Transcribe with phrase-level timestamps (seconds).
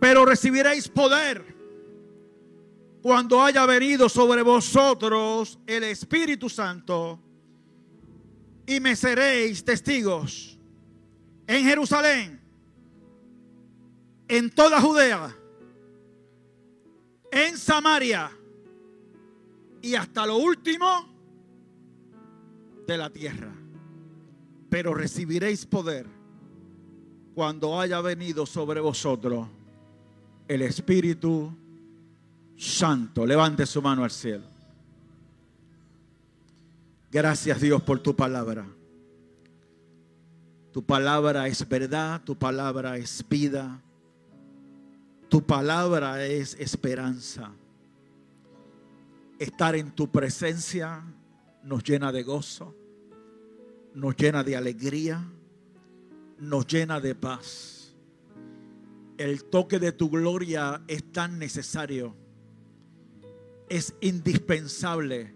[0.00, 1.44] Pero recibiréis poder
[3.02, 7.20] cuando haya venido sobre vosotros el Espíritu Santo
[8.66, 10.58] y me seréis testigos
[11.46, 12.40] en Jerusalén,
[14.28, 15.36] en toda Judea,
[17.30, 18.30] en Samaria
[19.82, 21.08] y hasta lo último
[22.86, 23.52] de la tierra.
[24.70, 26.06] Pero recibiréis poder
[27.34, 29.48] cuando haya venido sobre vosotros
[30.50, 31.56] el Espíritu
[32.56, 33.24] Santo.
[33.24, 34.42] Levante su mano al cielo.
[37.08, 38.66] Gracias Dios por tu palabra.
[40.72, 43.80] Tu palabra es verdad, tu palabra es vida,
[45.28, 47.52] tu palabra es esperanza.
[49.38, 51.00] Estar en tu presencia
[51.62, 52.74] nos llena de gozo,
[53.94, 55.24] nos llena de alegría,
[56.40, 57.79] nos llena de paz.
[59.20, 62.16] El toque de tu gloria es tan necesario,
[63.68, 65.34] es indispensable.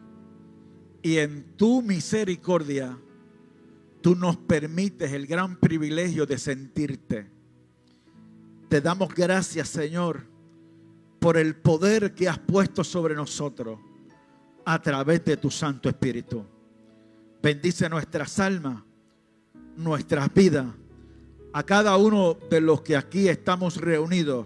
[1.03, 2.99] Y en tu misericordia,
[4.01, 7.31] tú nos permites el gran privilegio de sentirte.
[8.71, 10.25] Te damos gracias, Señor,
[11.21, 13.79] por el poder que has puesto sobre nosotros
[14.65, 16.43] a través de tu Santo Espíritu.
[17.43, 18.83] Bendice nuestras almas,
[19.77, 20.69] nuestras vidas
[21.55, 24.45] a cada uno de los que aquí estamos reunidos,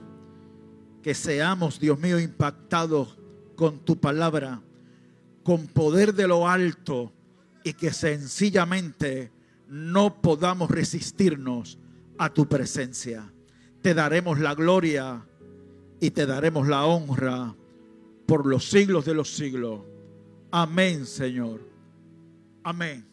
[1.03, 3.19] que seamos, Dios mío, impactados
[3.56, 4.61] con tu palabra,
[5.42, 7.11] con poder de lo alto
[7.65, 9.33] y que sencillamente
[9.69, 11.78] no podamos resistirnos
[12.19, 13.33] a tu presencia.
[13.81, 15.25] Te daremos la gloria
[16.00, 17.56] y te daremos la honra
[18.27, 19.81] por los siglos de los siglos.
[20.50, 21.67] Amén, Señor.
[22.62, 23.09] Amén.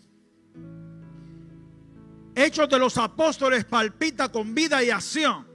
[2.35, 5.47] Hechos de los apóstoles palpita con vida y acción.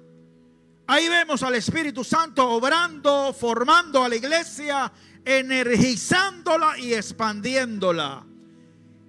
[0.87, 4.91] Ahí vemos al Espíritu Santo obrando, formando a la iglesia,
[5.23, 8.25] energizándola y expandiéndola.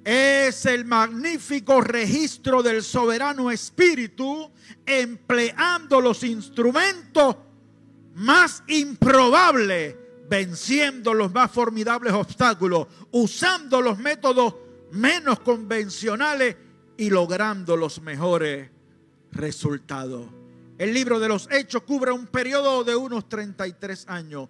[0.03, 4.51] Es el magnífico registro del soberano Espíritu
[4.85, 7.37] empleando los instrumentos
[8.15, 9.95] más improbables,
[10.27, 14.55] venciendo los más formidables obstáculos, usando los métodos
[14.91, 16.57] menos convencionales
[16.97, 18.69] y logrando los mejores
[19.31, 20.27] resultados.
[20.77, 24.49] El libro de los Hechos cubre un periodo de unos 33 años.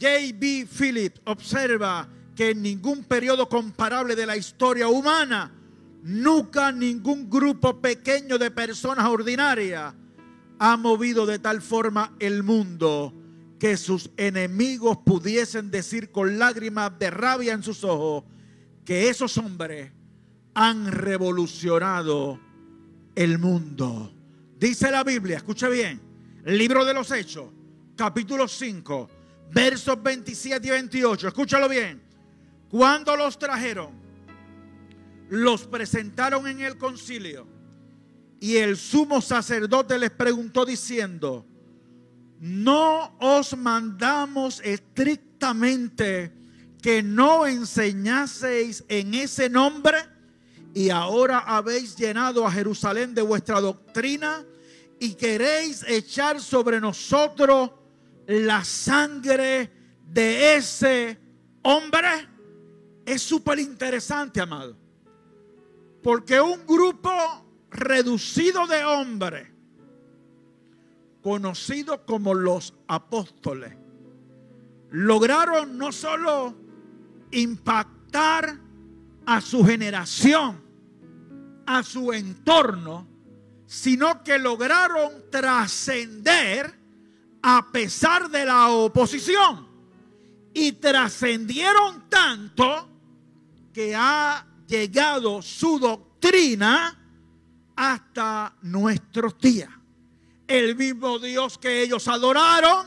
[0.00, 0.66] J.B.
[0.66, 5.52] Phillips observa que en ningún periodo comparable de la historia humana,
[6.02, 9.94] nunca ningún grupo pequeño de personas ordinarias
[10.58, 13.12] ha movido de tal forma el mundo
[13.58, 18.24] que sus enemigos pudiesen decir con lágrimas de rabia en sus ojos
[18.84, 19.92] que esos hombres
[20.58, 22.40] han revolucionado
[23.14, 24.12] el mundo.
[24.58, 26.00] Dice la Biblia, escuche bien,
[26.46, 27.48] libro de los Hechos,
[27.94, 29.08] capítulo 5,
[29.52, 32.02] versos 27 y 28, escúchalo bien.
[32.68, 33.90] Cuando los trajeron,
[35.28, 37.46] los presentaron en el concilio
[38.40, 41.46] y el sumo sacerdote les preguntó diciendo,
[42.40, 46.32] ¿no os mandamos estrictamente
[46.82, 50.17] que no enseñaseis en ese nombre?
[50.78, 54.46] Y ahora habéis llenado a Jerusalén de vuestra doctrina
[55.00, 57.72] y queréis echar sobre nosotros
[58.28, 59.72] la sangre
[60.06, 61.18] de ese
[61.62, 62.28] hombre.
[63.04, 64.76] Es súper interesante, amado.
[66.00, 67.10] Porque un grupo
[67.72, 69.48] reducido de hombres,
[71.22, 73.74] conocidos como los apóstoles,
[74.90, 76.54] lograron no solo
[77.32, 78.60] impactar
[79.26, 80.67] a su generación,
[81.68, 83.06] a su entorno,
[83.66, 86.74] sino que lograron trascender
[87.42, 89.68] a pesar de la oposición.
[90.54, 92.88] Y trascendieron tanto
[93.74, 96.98] que ha llegado su doctrina
[97.76, 99.68] hasta nuestros días.
[100.46, 102.86] El mismo Dios que ellos adoraron,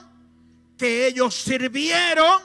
[0.75, 2.41] que ellos sirvieron,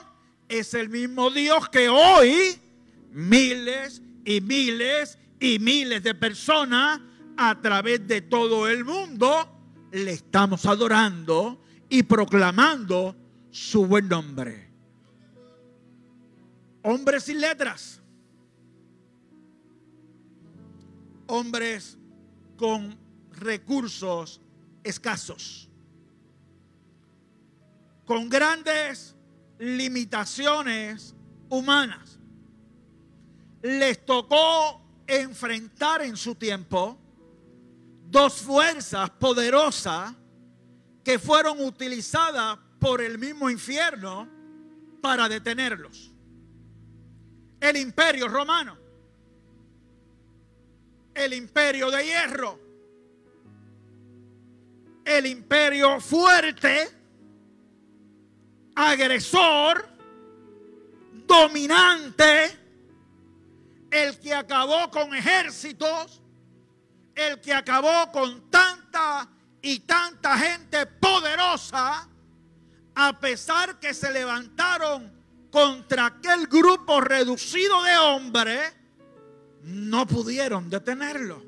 [0.47, 2.61] es el mismo Dios que hoy
[3.09, 6.99] miles y miles y miles de personas
[7.37, 9.57] a través de todo el mundo
[9.91, 13.15] le estamos adorando y proclamando
[13.51, 14.69] su buen nombre.
[16.83, 18.01] Hombres sin letras.
[21.27, 21.97] Hombres
[22.55, 22.97] con
[23.31, 24.41] recursos
[24.83, 25.69] escasos.
[28.05, 29.15] Con grandes
[29.59, 31.15] limitaciones
[31.49, 32.19] humanas
[33.61, 36.97] les tocó enfrentar en su tiempo
[38.09, 40.13] dos fuerzas poderosas
[41.03, 44.27] que fueron utilizadas por el mismo infierno
[45.01, 46.11] para detenerlos.
[47.59, 48.77] El imperio romano,
[51.15, 52.59] el imperio de hierro,
[55.05, 56.89] el imperio fuerte,
[58.75, 59.87] agresor,
[61.25, 62.66] dominante,
[63.91, 66.21] el que acabó con ejércitos,
[67.15, 69.29] el que acabó con tanta
[69.61, 72.07] y tanta gente poderosa,
[72.95, 75.11] a pesar que se levantaron
[75.51, 78.73] contra aquel grupo reducido de hombres,
[79.63, 81.43] no pudieron detenerlo.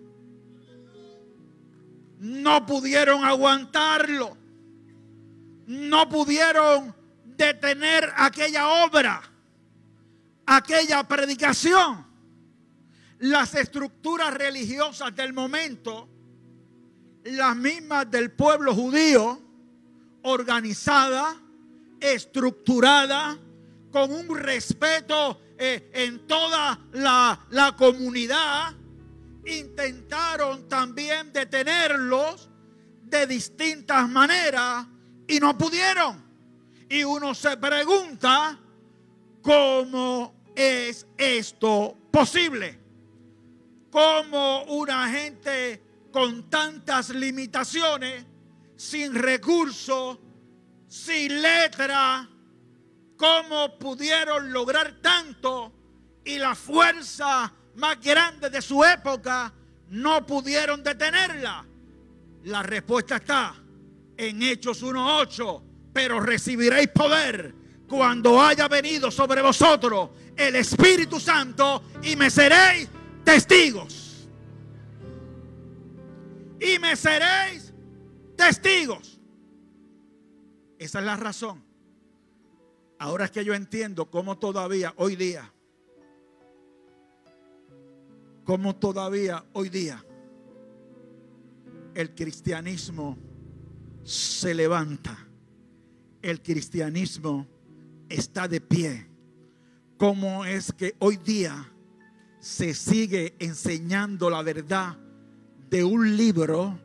[2.20, 4.38] No pudieron aguantarlo.
[5.68, 9.22] No pudieron detener aquella obra,
[10.46, 12.09] aquella predicación.
[13.20, 16.08] Las estructuras religiosas del momento,
[17.26, 19.42] las mismas del pueblo judío,
[20.24, 21.36] organizada,
[22.00, 23.38] estructurada,
[23.92, 28.74] con un respeto eh, en toda la, la comunidad,
[29.46, 32.50] intentaron también detenerlos
[33.04, 34.86] de distintas maneras
[35.28, 36.24] y no pudieron.
[36.90, 38.60] Y uno se pregunta,
[39.42, 42.79] ¿cómo es esto posible?
[43.92, 45.82] ¿Cómo una gente
[46.12, 48.26] con tantas limitaciones,
[48.76, 50.20] sin recursos,
[50.88, 52.30] sin letra,
[53.18, 55.74] cómo pudieron lograr tanto
[56.24, 59.54] y la fuerza más grande de su época
[59.90, 61.66] no pudieron detenerla?
[62.44, 63.56] La respuesta está
[64.16, 65.64] en Hechos 1.8,
[65.94, 67.56] pero recibiréis poder
[67.88, 72.88] cuando haya venido sobre vosotros el Espíritu Santo y me seréis
[73.24, 74.30] testigos.
[76.60, 77.74] Y me seréis
[78.36, 79.20] testigos.
[80.78, 81.64] Esa es la razón.
[82.98, 85.52] Ahora es que yo entiendo cómo todavía hoy día
[88.50, 90.04] como todavía hoy día
[91.94, 93.16] el cristianismo
[94.04, 95.16] se levanta,
[96.24, 97.46] el cristianismo
[98.10, 99.08] está de pie.
[99.98, 101.69] ¿Cómo es que hoy día
[102.40, 104.98] se sigue enseñando la verdad
[105.70, 106.80] de un libro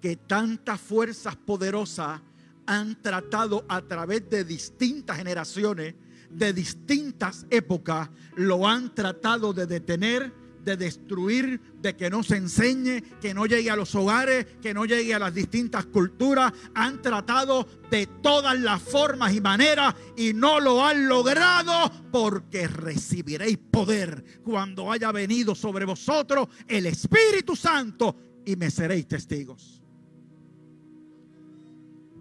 [0.00, 2.20] que tantas fuerzas poderosas
[2.66, 5.94] han tratado a través de distintas generaciones,
[6.30, 10.32] de distintas épocas, lo han tratado de detener?
[10.64, 14.84] De destruir, de que no se enseñe, que no llegue a los hogares, que no
[14.84, 16.52] llegue a las distintas culturas.
[16.74, 23.58] Han tratado de todas las formas y maneras y no lo han logrado porque recibiréis
[23.58, 29.82] poder cuando haya venido sobre vosotros el Espíritu Santo y me seréis testigos.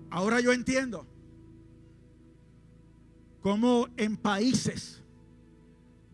[0.10, 1.06] Ahora yo entiendo
[3.42, 4.96] cómo en países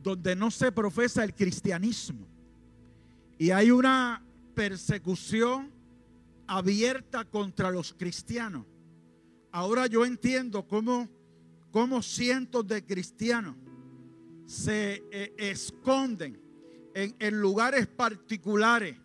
[0.04, 2.28] donde no se profesa el cristianismo
[3.38, 4.24] y hay una
[4.54, 5.72] persecución
[6.46, 8.66] abierta contra los cristianos.
[9.52, 11.10] Ahora yo entiendo cómo,
[11.72, 13.56] cómo cientos de cristianos
[14.46, 16.40] se eh, esconden
[16.94, 18.98] en, lugares particulares,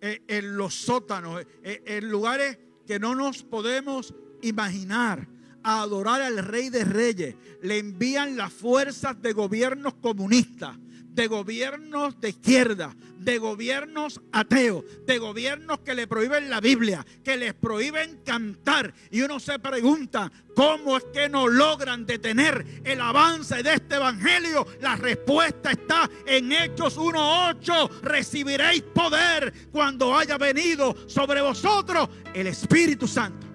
[0.00, 5.26] eh, en los sótanos, eh, en lugares que no nos podemos imaginar
[5.62, 7.34] a adorar al Rey de Reyes.
[7.62, 10.76] Le envían las fuerzas de gobiernos comunistas,
[11.18, 17.36] de gobiernos de izquierda, de gobiernos ateos, de gobiernos que le prohíben la Biblia, que
[17.36, 18.94] les prohíben cantar.
[19.10, 24.66] Y uno se pregunta, ¿cómo es que no logran detener el avance de este evangelio?
[24.80, 28.00] La respuesta está en Hechos 1.8.
[28.02, 33.47] Recibiréis poder cuando haya venido sobre vosotros el Espíritu Santo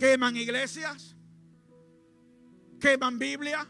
[0.00, 1.14] queman iglesias,
[2.80, 3.66] queman Biblia,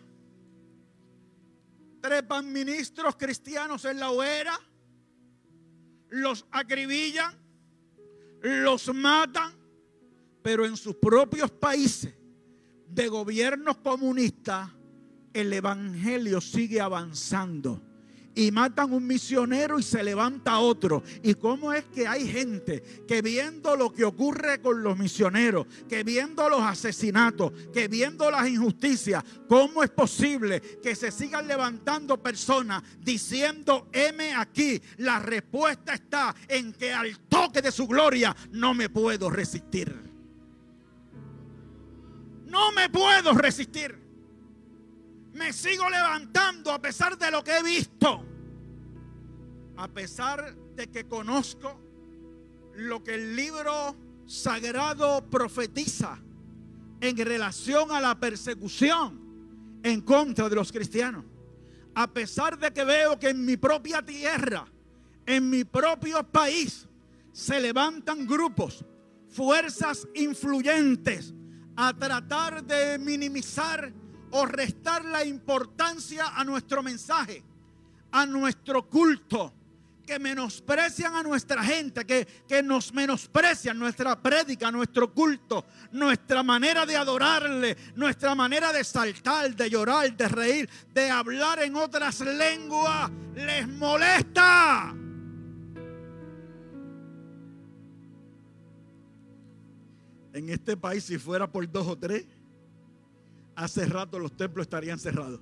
[2.01, 4.57] trepan ministros cristianos en la hoguera,
[6.11, 7.35] los acribillan,
[8.43, 9.53] los matan,
[10.41, 12.15] pero en sus propios países
[12.87, 14.71] de gobiernos comunistas
[15.33, 17.83] el evangelio sigue avanzando
[18.35, 21.03] y matan un misionero y se levanta otro.
[21.23, 26.05] ¿Y cómo es que hay gente que viendo lo que ocurre con los misioneros, que
[26.05, 32.83] viendo los asesinatos, que viendo las injusticias, cómo es posible que se sigan levantando personas
[33.01, 34.81] diciendo, heme aquí?
[34.99, 40.11] La respuesta está en que al toque de su gloria no me puedo resistir.
[42.47, 44.10] No me puedo resistir
[45.41, 48.23] me sigo levantando a pesar de lo que he visto.
[49.79, 51.81] A pesar de que conozco
[52.75, 56.19] lo que el libro sagrado profetiza
[57.01, 61.25] en relación a la persecución en contra de los cristianos.
[61.95, 64.67] A pesar de que veo que en mi propia tierra,
[65.25, 66.87] en mi propio país,
[67.33, 68.85] se levantan grupos,
[69.31, 71.33] fuerzas influyentes
[71.77, 73.91] a tratar de minimizar
[74.33, 77.43] o restar la importancia a nuestro mensaje,
[78.13, 79.53] a nuestro culto,
[80.11, 86.85] que menosprecian a nuestra gente, que, que nos menosprecian nuestra prédica, nuestro culto, nuestra manera
[86.85, 93.09] de adorarle, nuestra manera de saltar, de llorar, de reír, de hablar en otras lenguas,
[93.37, 94.93] les molesta.
[100.33, 102.25] En este país, si fuera por dos o tres,
[103.65, 105.41] hace rato los templos estarían cerrados.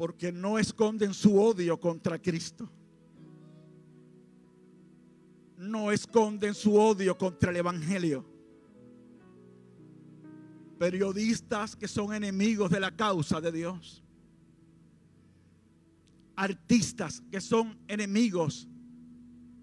[0.00, 2.66] porque no esconden su odio contra Cristo.
[5.58, 8.24] No esconden su odio contra el Evangelio.
[10.78, 14.02] Periodistas que son enemigos de la causa de Dios.
[16.34, 18.69] Artistas que son enemigos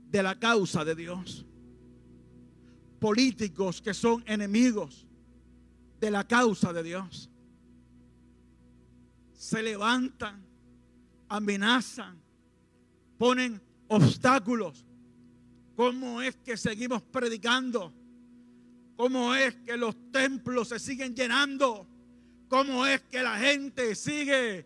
[0.09, 1.45] de la causa de Dios.
[2.99, 5.05] Políticos que son enemigos
[5.99, 7.29] de la causa de Dios
[9.33, 10.43] se levantan,
[11.29, 12.19] amenazan,
[13.17, 14.85] ponen obstáculos.
[15.75, 17.93] ¿Cómo es que seguimos predicando?
[18.95, 21.87] ¿Cómo es que los templos se siguen llenando?
[22.49, 24.65] ¿Cómo es que la gente sigue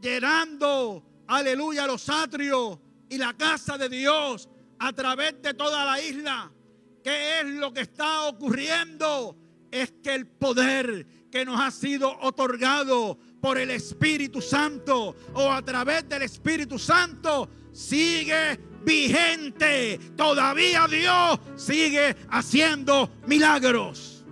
[0.00, 4.48] llenando, aleluya, los atrios y la casa de Dios
[4.80, 6.50] a través de toda la isla?
[7.04, 9.36] ¿Qué es lo que está ocurriendo?
[9.70, 15.62] Es que el poder que nos ha sido otorgado por el Espíritu Santo o a
[15.62, 19.98] través del Espíritu Santo sigue vigente.
[20.16, 24.24] Todavía Dios sigue haciendo milagros.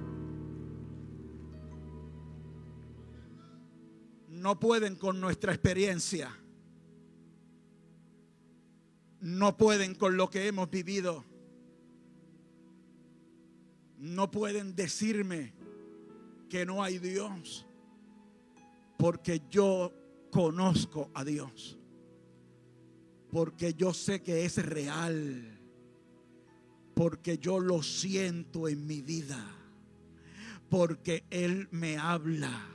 [4.29, 6.38] No pueden con nuestra experiencia.
[9.21, 11.25] No pueden con lo que hemos vivido.
[13.99, 15.53] No pueden decirme
[16.49, 17.67] que no hay Dios
[18.97, 19.93] porque yo
[20.31, 21.79] conozco a Dios.
[23.31, 25.59] Porque yo sé que es real.
[26.95, 29.45] Porque yo lo siento en mi vida.
[30.69, 32.67] Porque Él me habla.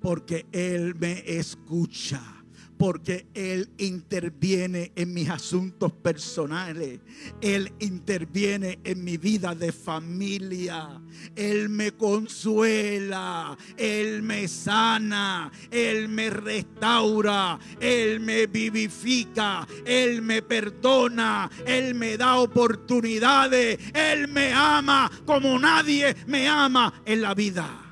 [0.00, 2.35] Porque Él me escucha
[2.78, 7.00] porque Él interviene en mis asuntos personales.
[7.40, 11.00] Él interviene en mi vida de familia.
[11.34, 13.56] Él me consuela.
[13.76, 15.50] Él me sana.
[15.70, 17.58] Él me restaura.
[17.80, 19.66] Él me vivifica.
[19.84, 21.50] Él me perdona.
[21.66, 23.78] Él me da oportunidades.
[23.94, 27.85] Él me ama como nadie me ama en la vida.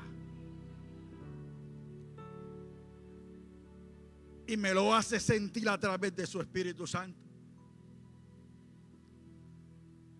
[4.47, 7.19] Y me lo hace sentir a través de su Espíritu Santo.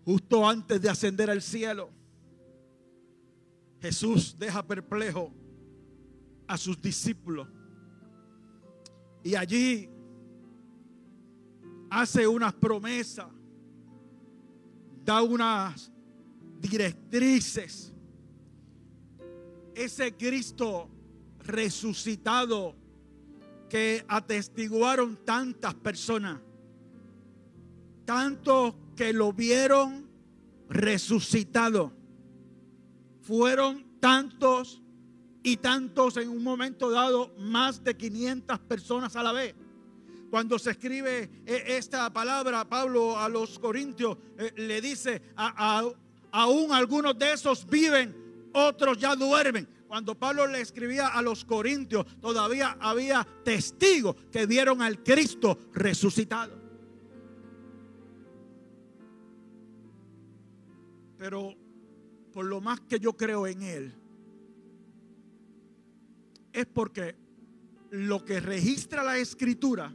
[0.04, 1.90] Justo antes de ascender al cielo,
[3.80, 5.32] Jesús deja perplejo
[6.46, 7.48] a sus discípulos.
[9.22, 9.88] Y allí
[11.90, 13.26] hace unas promesas,
[15.04, 15.90] da unas
[16.60, 17.92] directrices.
[19.74, 20.88] Ese Cristo
[21.40, 22.74] resucitado
[23.68, 26.40] que atestiguaron tantas personas,
[28.04, 30.08] tantos que lo vieron
[30.68, 31.92] resucitado.
[33.20, 34.82] Fueron tantos
[35.42, 39.54] y tantos en un momento dado, más de 500 personas a la vez.
[40.30, 47.16] Cuando se escribe eh, esta palabra, Pablo a los Corintios eh, le dice, aún algunos
[47.18, 49.68] de esos viven, otros ya duermen.
[49.86, 56.60] Cuando Pablo le escribía a los corintios, todavía había testigos que vieron al Cristo resucitado.
[61.16, 61.54] Pero
[62.32, 63.94] por lo más que yo creo en Él,
[66.52, 67.16] es porque
[67.90, 69.92] lo que registra la escritura,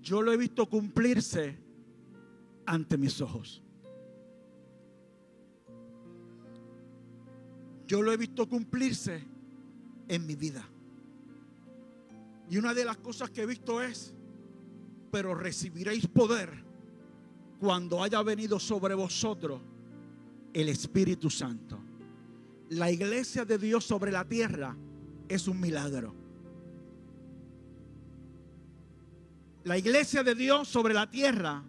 [0.00, 1.58] yo lo he visto cumplirse
[2.66, 3.61] ante mis ojos.
[7.92, 9.22] Yo lo he visto cumplirse
[10.08, 10.66] en mi vida.
[12.48, 14.14] Y una de las cosas que he visto es,
[15.10, 16.48] pero recibiréis poder
[17.60, 19.60] cuando haya venido sobre vosotros
[20.54, 21.78] el Espíritu Santo.
[22.70, 24.74] La iglesia de Dios sobre la tierra
[25.28, 26.14] es un milagro.
[29.64, 31.62] La iglesia de Dios sobre la tierra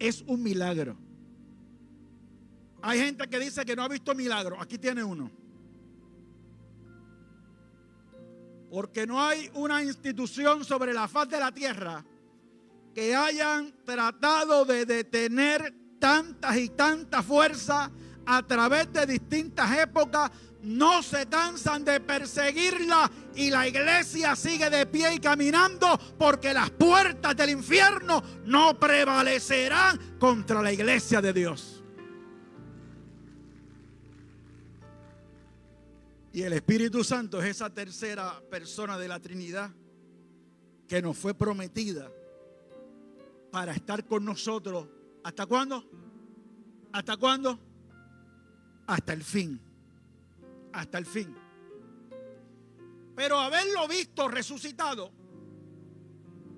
[0.00, 1.05] es un milagro.
[2.86, 4.60] Hay gente que dice que no ha visto milagro.
[4.60, 5.28] Aquí tiene uno.
[8.70, 12.04] Porque no hay una institución sobre la faz de la tierra
[12.94, 17.90] que hayan tratado de detener tantas y tantas fuerzas
[18.24, 20.30] a través de distintas épocas,
[20.62, 26.70] no se cansan de perseguirla y la iglesia sigue de pie y caminando porque las
[26.70, 31.75] puertas del infierno no prevalecerán contra la iglesia de Dios.
[36.36, 39.70] Y el Espíritu Santo es esa tercera persona de la Trinidad
[40.86, 42.12] que nos fue prometida
[43.50, 44.86] para estar con nosotros.
[45.24, 45.82] ¿Hasta cuándo?
[46.92, 47.58] ¿Hasta cuándo?
[48.86, 49.58] Hasta el fin.
[50.74, 51.34] Hasta el fin.
[53.14, 55.10] Pero haberlo visto resucitado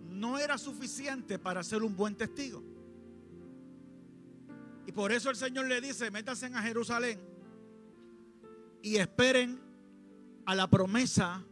[0.08, 2.64] no era suficiente para ser un buen testigo.
[4.88, 7.20] Y por eso el Señor le dice, métanse a Jerusalén
[8.82, 9.67] y esperen
[10.48, 11.44] a la promesa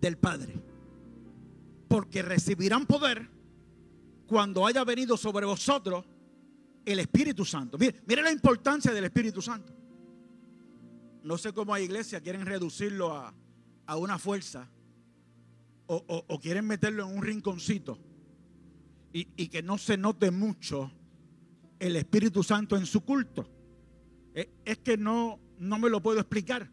[0.00, 0.60] del Padre.
[1.86, 3.30] Porque recibirán poder
[4.26, 6.04] cuando haya venido sobre vosotros
[6.84, 7.78] el Espíritu Santo.
[7.78, 9.72] Mire, la importancia del Espíritu Santo.
[11.22, 13.32] No sé cómo hay iglesia quieren reducirlo a,
[13.96, 14.68] una fuerza
[15.86, 17.98] o, quieren meterlo en un rinconcito
[19.12, 20.90] y, y, que no se note mucho
[21.78, 23.48] el Espíritu Santo en su culto.
[24.34, 26.70] Es, es que no, no me lo puedo explicar.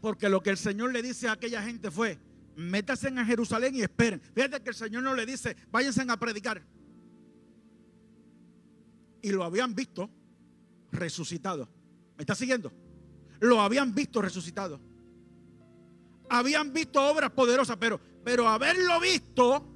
[0.00, 2.18] Porque lo que el Señor le dice a aquella gente fue,
[2.56, 4.20] métanse en Jerusalén y esperen.
[4.34, 6.62] Fíjate que el Señor no le dice, váyanse a predicar.
[9.22, 10.10] Y lo habían visto
[10.92, 11.68] resucitado.
[12.16, 12.72] ¿Me está siguiendo?
[13.40, 14.80] Lo habían visto resucitado.
[16.30, 19.66] Habían visto obras poderosas, pero, pero haberlo visto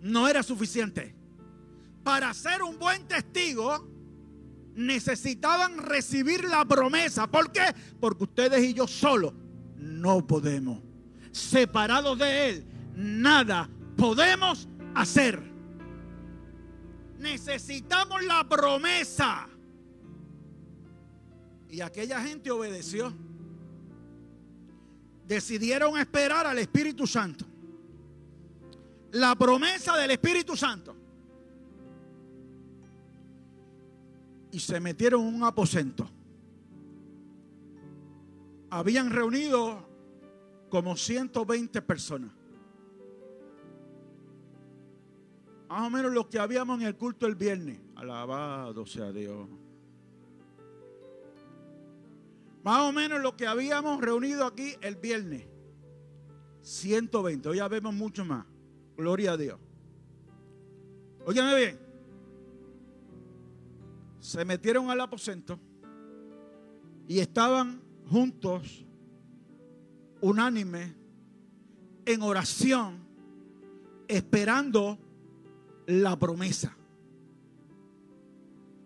[0.00, 1.14] no era suficiente.
[2.02, 3.89] Para ser un buen testigo,
[4.74, 7.26] necesitaban recibir la promesa.
[7.26, 7.74] ¿Por qué?
[7.98, 9.34] Porque ustedes y yo solo
[9.76, 10.80] no podemos.
[11.32, 15.42] Separados de Él, nada podemos hacer.
[17.18, 19.48] Necesitamos la promesa.
[21.68, 23.12] Y aquella gente obedeció.
[25.26, 27.44] Decidieron esperar al Espíritu Santo.
[29.12, 30.96] La promesa del Espíritu Santo.
[34.52, 36.08] Y se metieron en un aposento.
[38.70, 39.86] Habían reunido
[40.68, 42.32] como 120 personas.
[45.68, 47.78] Más o menos lo que habíamos en el culto el viernes.
[47.94, 49.48] Alabado sea Dios.
[52.64, 55.46] Más o menos lo que habíamos reunido aquí el viernes.
[56.62, 57.48] 120.
[57.48, 58.44] Hoy ya vemos mucho más.
[58.96, 59.58] Gloria a Dios.
[61.24, 61.89] Óyeme bien
[64.20, 65.58] se metieron al aposento
[67.08, 68.84] y estaban juntos,
[70.20, 70.94] unánime,
[72.04, 73.00] en oración,
[74.06, 74.98] esperando
[75.86, 76.76] la promesa.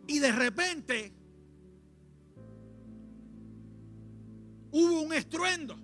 [0.06, 1.12] Y de repente
[4.70, 5.76] hubo un estruendo,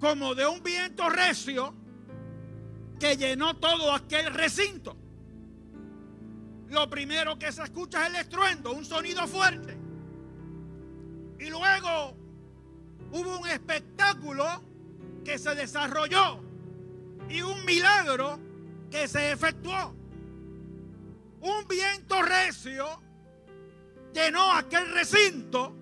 [0.00, 1.74] como de un viento recio,
[2.98, 4.97] que llenó todo aquel recinto
[6.70, 9.76] lo primero que se escucha es el estruendo, un sonido fuerte.
[11.40, 12.16] Y luego
[13.12, 14.44] hubo un espectáculo
[15.24, 16.40] que se desarrolló
[17.28, 18.38] y un milagro
[18.90, 19.94] que se efectuó.
[21.40, 22.86] Un viento recio
[24.12, 25.74] llenó aquel recinto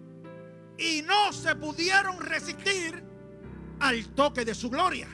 [0.79, 3.03] y no se pudieron resistir
[3.81, 5.09] al toque de su gloria.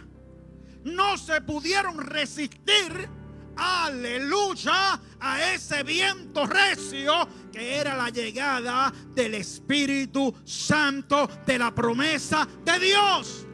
[0.84, 3.08] No se pudieron resistir
[3.56, 7.12] aleluya, a ese viento recio
[7.52, 13.46] que era la llegada del Espíritu Santo de la promesa de Dios.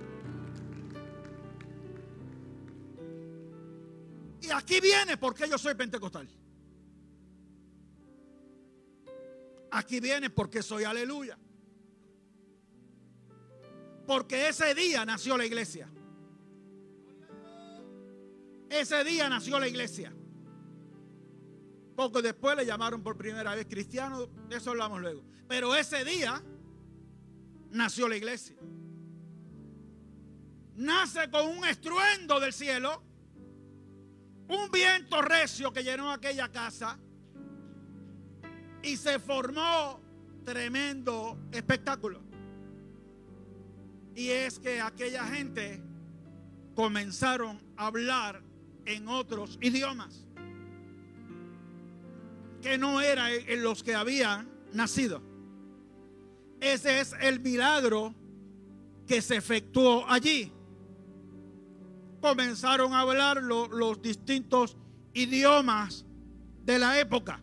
[4.40, 6.28] Y aquí viene porque yo soy pentecostal.
[9.70, 11.38] Aquí viene porque soy aleluya.
[14.06, 15.90] Porque ese día nació la iglesia.
[18.70, 20.12] Ese día nació la iglesia.
[21.96, 25.24] Poco después le llamaron por primera vez cristiano, de eso hablamos luego.
[25.48, 26.42] Pero ese día
[27.70, 28.56] nació la iglesia.
[30.76, 33.02] Nace con un estruendo del cielo,
[34.48, 36.98] un viento recio que llenó aquella casa
[38.82, 40.00] y se formó
[40.44, 42.22] tremendo espectáculo.
[44.14, 45.82] Y es que aquella gente
[46.74, 48.47] comenzaron a hablar
[48.88, 50.24] en otros idiomas
[52.62, 55.22] que no eran en los que habían nacido.
[56.60, 58.14] Ese es el milagro
[59.06, 60.52] que se efectuó allí.
[62.20, 64.76] Comenzaron a hablar los distintos
[65.12, 66.04] idiomas
[66.64, 67.40] de la época.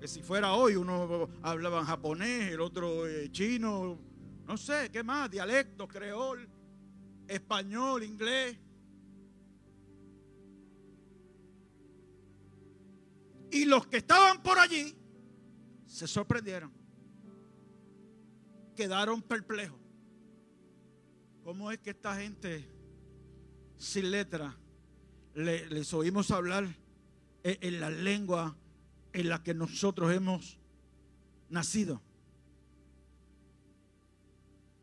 [0.00, 3.98] Que si fuera hoy, uno hablaba japonés, el otro eh, chino,
[4.46, 5.30] no sé, ¿qué más?
[5.30, 6.48] Dialecto, creol,
[7.26, 8.58] español, inglés.
[13.58, 14.96] Y los que estaban por allí
[15.84, 16.72] se sorprendieron.
[18.76, 19.80] Quedaron perplejos.
[21.42, 22.70] ¿Cómo es que esta gente
[23.76, 24.56] sin letra
[25.34, 26.68] les oímos hablar
[27.42, 28.56] en, en la lengua
[29.12, 30.56] en la que nosotros hemos
[31.48, 32.00] nacido?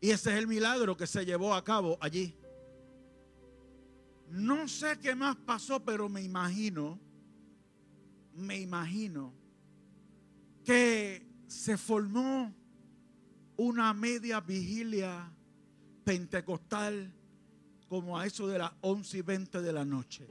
[0.02, 2.38] Y ese es el milagro que se llevó a cabo allí.
[4.30, 7.00] No sé qué más pasó, pero me imagino,
[8.36, 9.34] me imagino
[10.64, 12.54] que se formó
[13.58, 15.32] una media vigilia
[16.04, 17.14] pentecostal
[17.88, 20.28] como a eso de las 11 y 20 de la noche.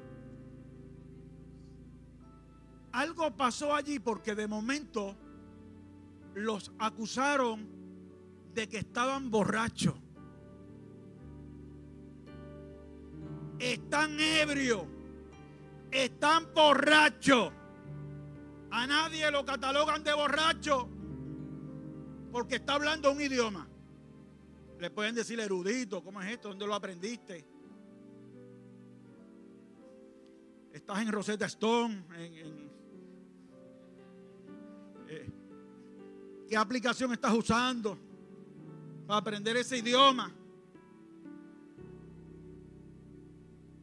[2.92, 5.16] Algo pasó allí porque de momento
[6.34, 7.66] los acusaron
[8.54, 9.94] de que estaban borrachos.
[13.58, 14.82] Están ebrios.
[15.90, 17.52] Están borrachos.
[18.74, 20.88] A nadie lo catalogan de borracho
[22.32, 23.68] porque está hablando un idioma.
[24.80, 26.48] Le pueden decir erudito, ¿cómo es esto?
[26.48, 27.46] ¿Dónde lo aprendiste?
[30.72, 32.04] Estás en Rosetta Stone,
[35.06, 35.30] eh,
[36.48, 37.96] ¿Qué aplicación estás usando
[39.06, 40.34] para aprender ese idioma?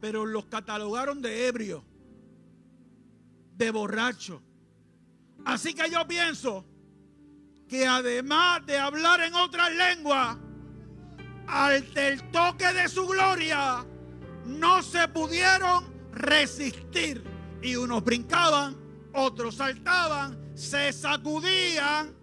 [0.02, 1.82] Pero los catalogaron de ebrio,
[3.56, 4.42] de borracho.
[5.44, 6.64] Así que yo pienso
[7.68, 10.38] que además de hablar en otra lengua,
[11.46, 13.84] al del toque de su gloria,
[14.44, 17.24] no se pudieron resistir.
[17.62, 18.76] Y unos brincaban,
[19.12, 22.14] otros saltaban, se sacudían,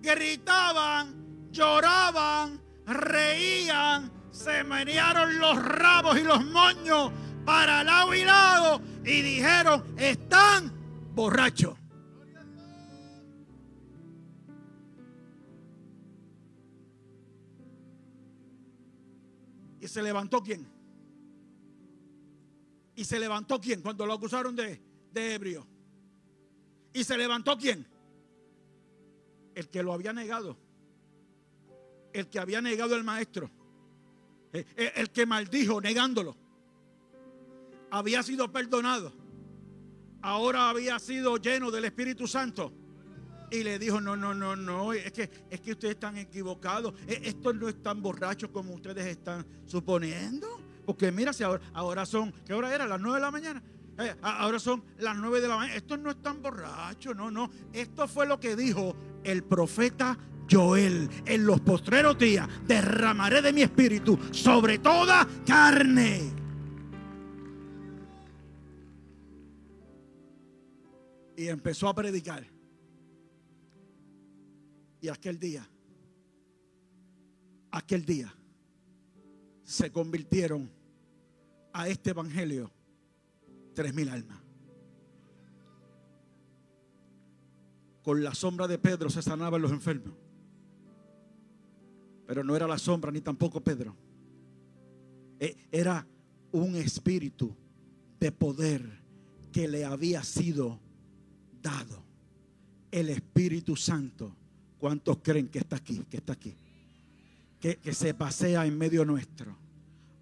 [0.00, 7.10] gritaban, lloraban, reían, se menearon los rabos y los moños
[7.44, 10.72] para lado y lado y dijeron, están
[11.14, 11.78] borrachos.
[19.86, 20.66] ¿Y se levantó quién?
[22.96, 24.82] ¿Y se levantó quién cuando lo acusaron de,
[25.14, 25.64] ebrio?
[26.92, 27.86] ¿Y se levantó quién?
[29.54, 30.56] El que lo había negado.
[32.12, 33.48] El que había negado el maestro.
[34.52, 36.36] El, el que maldijo negándolo.
[37.92, 39.12] Había sido perdonado.
[40.20, 42.72] Ahora había sido lleno del Espíritu Santo
[43.56, 46.94] y le dijo, no, no, no, no, es que, es que ustedes están equivocados.
[47.06, 50.60] E, Estos no están borrachos como ustedes están suponiendo.
[50.84, 52.86] Porque mira, si ahora, ahora son, ¿qué hora era?
[52.86, 53.62] Las nueve de la mañana.
[53.98, 55.76] Eh, ahora son las nueve de la mañana.
[55.76, 57.50] Estos no están borrachos, no, no.
[57.72, 60.16] Esto fue lo que dijo el profeta
[60.50, 61.08] Joel.
[61.24, 66.32] En los postreros días derramaré de mi espíritu sobre toda carne.
[71.36, 72.55] Y empezó a predicar.
[75.00, 75.68] Y aquel día,
[77.70, 78.34] aquel día,
[79.62, 80.70] se convirtieron
[81.72, 82.70] a este evangelio
[83.74, 84.40] tres mil almas.
[88.02, 90.14] Con la sombra de Pedro se sanaban los enfermos.
[92.26, 93.96] Pero no era la sombra ni tampoco Pedro.
[95.38, 96.06] E, era
[96.52, 97.54] un espíritu
[98.18, 99.02] de poder
[99.52, 100.80] que le había sido
[101.60, 102.04] dado.
[102.90, 104.36] El Espíritu Santo
[104.78, 106.04] ¿Cuántos creen que está aquí?
[106.10, 106.54] Que está aquí.
[107.60, 109.56] Que, que se pasea en medio nuestro.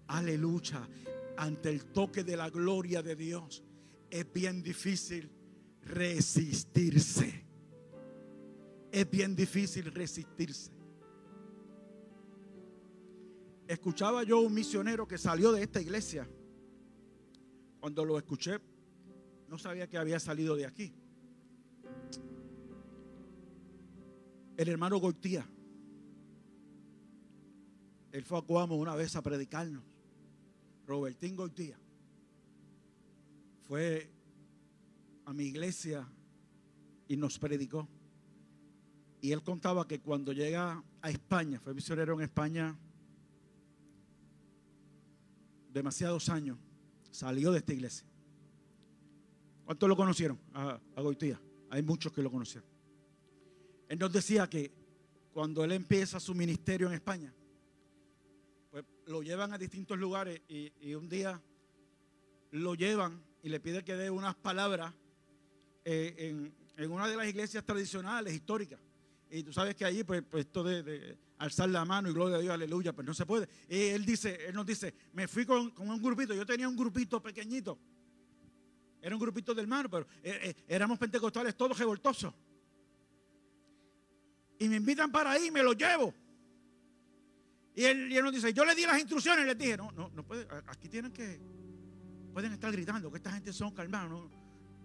[0.07, 0.87] Aleluya.
[1.37, 3.63] Ante el toque de la gloria de Dios
[4.09, 5.29] es bien difícil
[5.81, 7.45] resistirse.
[8.91, 10.71] Es bien difícil resistirse.
[13.67, 16.27] Escuchaba yo un misionero que salió de esta iglesia.
[17.79, 18.59] Cuando lo escuché,
[19.47, 20.93] no sabía que había salido de aquí.
[24.57, 25.45] El hermano Goitía.
[28.11, 29.83] Él fue a Cuamo una vez a predicarnos.
[30.87, 31.77] Robertín Goitía.
[33.67, 34.09] Fue
[35.25, 36.07] a mi iglesia
[37.07, 37.87] y nos predicó.
[39.21, 42.77] Y él contaba que cuando llega a España, fue misionero en España
[45.73, 46.57] demasiados años,
[47.11, 48.07] salió de esta iglesia.
[49.65, 50.39] ¿Cuántos lo conocieron?
[50.53, 51.41] A, a Goitía.
[51.69, 52.74] Hay muchos que lo conocieron.
[53.87, 54.71] Él nos decía que
[55.33, 57.33] cuando él empieza su ministerio en España,
[58.71, 61.41] pues lo llevan a distintos lugares y, un día
[62.51, 64.93] lo llevan y le pide que dé unas palabras
[65.83, 68.79] eh, en, una de las iglesias tradicionales, históricas.
[69.29, 72.39] Y tú sabes que allí, pues, pues esto de, alzar la mano y gloria a
[72.39, 73.47] Dios, aleluya, pues no se puede.
[73.69, 76.75] Y él dice, él nos dice, me fui con, con un grupito, yo tenía un
[76.75, 77.77] grupito pequeñito.
[79.05, 82.33] Era un grupito de hermanos, pero eh, eh, éramos pentecostales todos revoltosos.
[84.59, 86.13] Y me invitan para ahí, me lo llevo.
[87.75, 90.09] Y él, y él nos dice, yo le di las instrucciones, les dije, no, no,
[90.09, 91.41] no puede, aquí tienen que,
[92.31, 94.29] pueden estar gritando, que esta gente son calmados, no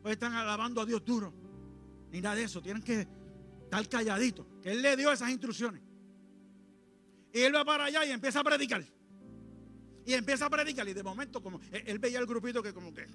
[0.02, 1.33] pueden estar alabando a Dios duro,
[2.11, 3.06] ni nada de eso, tienen que
[3.62, 5.80] estar calladitos, que él le dio esas instrucciones.
[7.33, 8.85] Y él va para allá y empieza a predicar.
[10.04, 12.92] Y empieza a predicar y de momento como él, él veía el grupito que como
[12.92, 13.06] que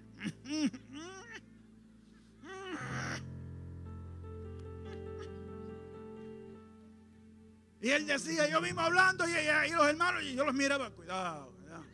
[7.82, 11.86] Y él decía, yo mismo hablando y, los hermanos, y yo los miraba, cuidado, cuidado.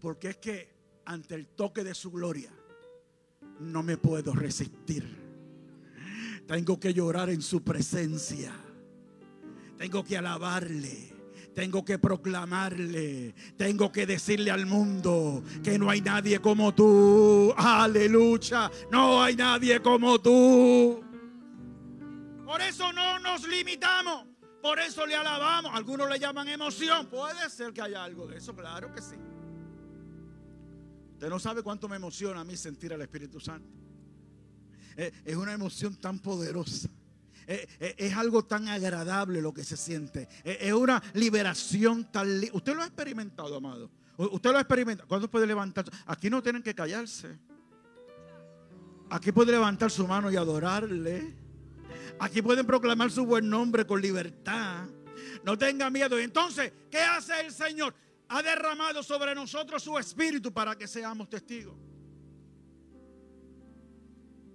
[0.00, 0.72] Porque es que
[1.04, 2.50] ante el toque de su gloria
[3.60, 5.22] no me puedo resistir.
[6.46, 8.52] Tengo que llorar en su presencia.
[9.78, 11.12] Tengo que alabarle.
[11.54, 13.34] Tengo que proclamarle.
[13.56, 17.52] Tengo que decirle al mundo que no hay nadie como tú.
[17.56, 18.70] Aleluya.
[18.90, 21.01] No hay nadie como tú.
[22.72, 24.26] Eso no nos limitamos.
[24.62, 25.70] Por eso le alabamos.
[25.74, 27.06] Algunos le llaman emoción.
[27.08, 28.54] Puede ser que haya algo de eso.
[28.56, 29.16] Claro que sí.
[31.12, 33.68] Usted no sabe cuánto me emociona a mí sentir al Espíritu Santo.
[34.96, 36.88] Eh, Es una emoción tan poderosa.
[37.46, 40.28] Eh, eh, Es algo tan agradable lo que se siente.
[40.42, 42.40] Es una liberación tan...
[42.40, 43.90] li- Usted lo ha experimentado, amado.
[44.16, 45.08] Usted lo ha experimentado.
[45.08, 45.84] ¿Cuándo puede levantar?
[46.06, 47.38] Aquí no tienen que callarse.
[49.10, 51.41] Aquí puede levantar su mano y adorarle.
[52.18, 54.86] Aquí pueden proclamar su buen nombre con libertad.
[55.44, 56.18] No tenga miedo.
[56.20, 57.94] Y entonces, ¿qué hace el Señor?
[58.28, 61.74] Ha derramado sobre nosotros su espíritu para que seamos testigos.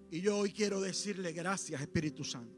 [0.10, 2.58] Y yo hoy quiero decirle gracias, Espíritu Santo.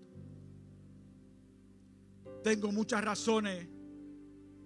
[2.44, 3.68] Tengo muchas razones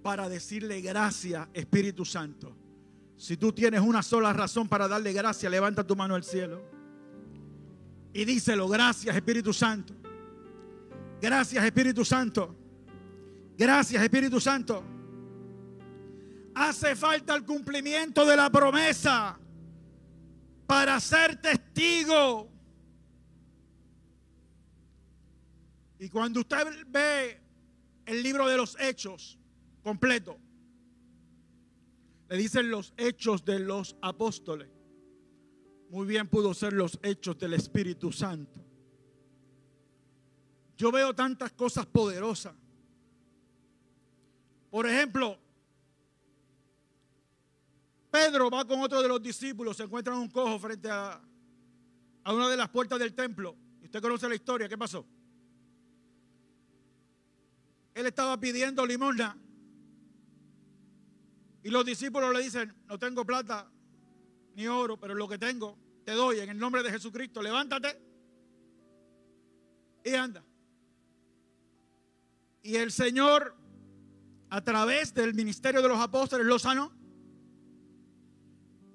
[0.03, 2.55] para decirle gracias, Espíritu Santo.
[3.15, 6.61] Si tú tienes una sola razón para darle gracias, levanta tu mano al cielo.
[8.11, 9.95] Y díselo, gracias, Espíritu Santo.
[11.23, 12.53] Gracias, Espíritu Santo.
[13.57, 14.83] Gracias, Espíritu Santo.
[16.53, 19.39] Hace falta el cumplimiento de la promesa
[20.67, 22.51] para ser testigo.
[25.97, 27.41] Y cuando usted ve
[28.05, 29.39] el libro de los hechos
[29.81, 30.37] completo,
[32.27, 34.67] le dicen los hechos de los apóstoles.
[35.89, 38.62] Muy bien pudo ser los hechos del Espíritu Santo.
[40.77, 42.53] Yo veo tantas cosas poderosas.
[44.69, 45.37] Por ejemplo,
[48.09, 51.21] Pedro va con otro de los discípulos, se encuentra en un cojo frente a,
[52.23, 53.55] a una de las puertas del templo.
[53.83, 55.05] Usted conoce la historia, ¿qué pasó?
[57.93, 59.37] Él estaba pidiendo limosna.
[61.63, 63.71] Y los discípulos le dicen, no tengo plata
[64.55, 67.41] ni oro, pero lo que tengo te doy en el nombre de Jesucristo.
[67.41, 67.99] Levántate
[70.03, 70.43] y anda.
[72.63, 73.55] Y el Señor,
[74.49, 76.93] a través del ministerio de los apóstoles, lo sanó.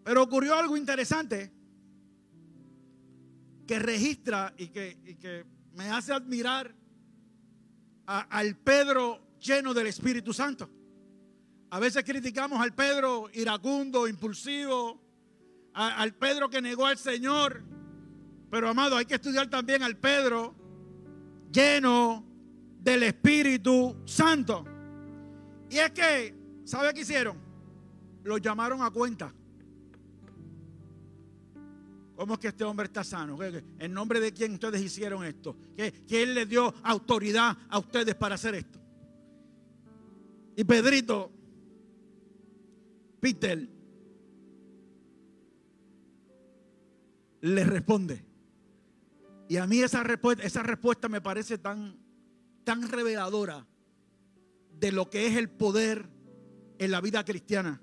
[0.04, 1.52] Pero ocurrió algo interesante
[3.66, 6.74] que registra y que, me hace admirar
[8.07, 10.68] al Pedro lleno del Espíritu Santo.
[11.70, 15.00] A veces criticamos al Pedro iracundo, impulsivo,
[15.74, 17.62] al Pedro que negó al Señor.
[18.50, 20.57] Pero amado, hay que estudiar también al Pedro
[21.52, 22.28] lleno
[22.88, 24.64] del Espíritu Santo.
[25.70, 27.37] Y es que, ¿sabe qué hicieron?
[28.24, 29.33] Lo llamaron a cuenta.
[32.16, 33.38] ¿Cómo es que este hombre está sano?
[33.79, 35.55] ¿En nombre de quién ustedes hicieron esto?
[35.77, 38.79] ¿Qué- ¿Quién les dio autoridad a ustedes para hacer esto?
[40.57, 41.31] Y Pedrito,
[43.20, 43.68] Peter,
[47.42, 48.24] le responde.
[49.48, 50.03] Y a mí esa
[50.42, 51.96] esa respuesta me parece tan,
[52.68, 53.66] tan reveladora
[54.78, 56.07] de lo que es el poder
[56.78, 57.81] en la vida cristiana.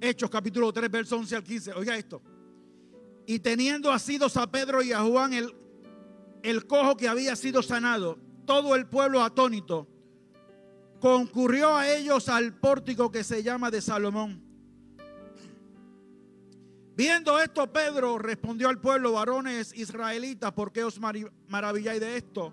[0.00, 1.72] Hechos capítulo 3, verso 11 al 15.
[1.74, 2.20] Oiga esto.
[3.24, 5.54] Y teniendo asidos a Pedro y a Juan el,
[6.42, 9.86] el cojo que había sido sanado, todo el pueblo atónito
[10.98, 14.42] concurrió a ellos al pórtico que se llama de Salomón.
[16.96, 20.98] Viendo esto, Pedro respondió al pueblo, varones israelitas, ¿por qué os
[21.46, 22.52] maravilláis de esto?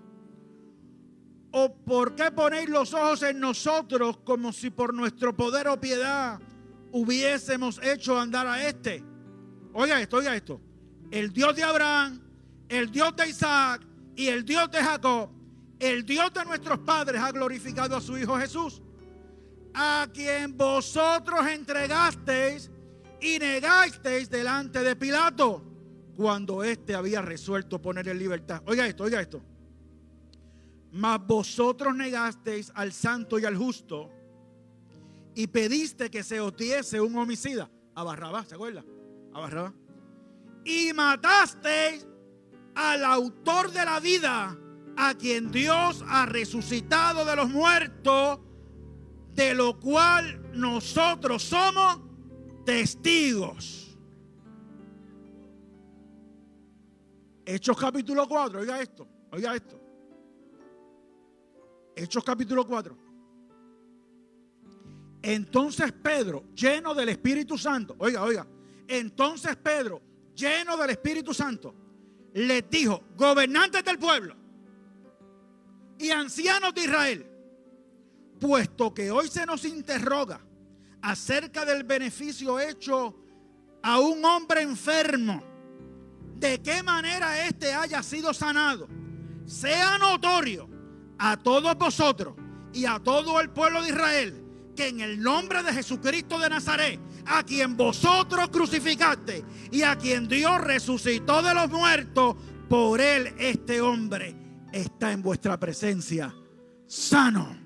[1.58, 6.38] ¿O por qué ponéis los ojos en nosotros como si por nuestro poder o piedad
[6.92, 9.02] hubiésemos hecho andar a este?
[9.72, 10.60] Oiga esto, oiga esto.
[11.10, 12.20] El Dios de Abraham,
[12.68, 13.88] el Dios de Isaac
[14.18, 15.30] y el Dios de Jacob,
[15.80, 18.82] el Dios de nuestros padres ha glorificado a su Hijo Jesús,
[19.74, 22.70] a quien vosotros entregasteis
[23.22, 25.64] y negasteis delante de Pilato
[26.18, 28.62] cuando éste había resuelto poner en libertad.
[28.66, 29.55] Oiga esto, oiga esto.
[30.96, 34.10] Mas vosotros negasteis al santo y al justo
[35.36, 37.70] y pediste que se otiese un homicida.
[37.96, 38.86] A Barrabás, ¿se acuerda?
[39.34, 39.74] A.
[40.64, 42.08] Y matasteis
[42.76, 44.58] al autor de la vida,
[44.96, 48.40] a quien Dios ha resucitado de los muertos,
[49.34, 52.00] de lo cual nosotros somos
[52.66, 53.98] testigos.
[57.46, 59.85] Hechos capítulo 4, oiga esto, oiga esto.
[61.96, 62.98] Hechos capítulo 4.
[65.22, 68.46] Entonces Pedro, lleno del Espíritu Santo, oiga, oiga,
[68.88, 70.02] entonces Pedro,
[70.36, 71.74] lleno del Espíritu Santo,
[72.34, 74.36] les dijo, gobernantes del pueblo
[75.98, 77.26] y ancianos de Israel,
[78.40, 80.42] puesto que hoy se nos interroga
[81.02, 83.16] acerca del beneficio hecho
[83.82, 85.42] a un hombre enfermo,
[86.36, 88.88] de qué manera éste haya sido sanado,
[89.46, 90.75] sea notorio
[91.18, 92.36] a todos vosotros
[92.74, 94.42] y a todo el pueblo de Israel
[94.76, 100.28] que en el nombre de Jesucristo de Nazaret, a quien vosotros crucificaste y a quien
[100.28, 102.36] Dios resucitó de los muertos,
[102.70, 104.36] por él este hombre
[104.74, 106.36] está en vuestra presencia
[106.88, 107.66] sano.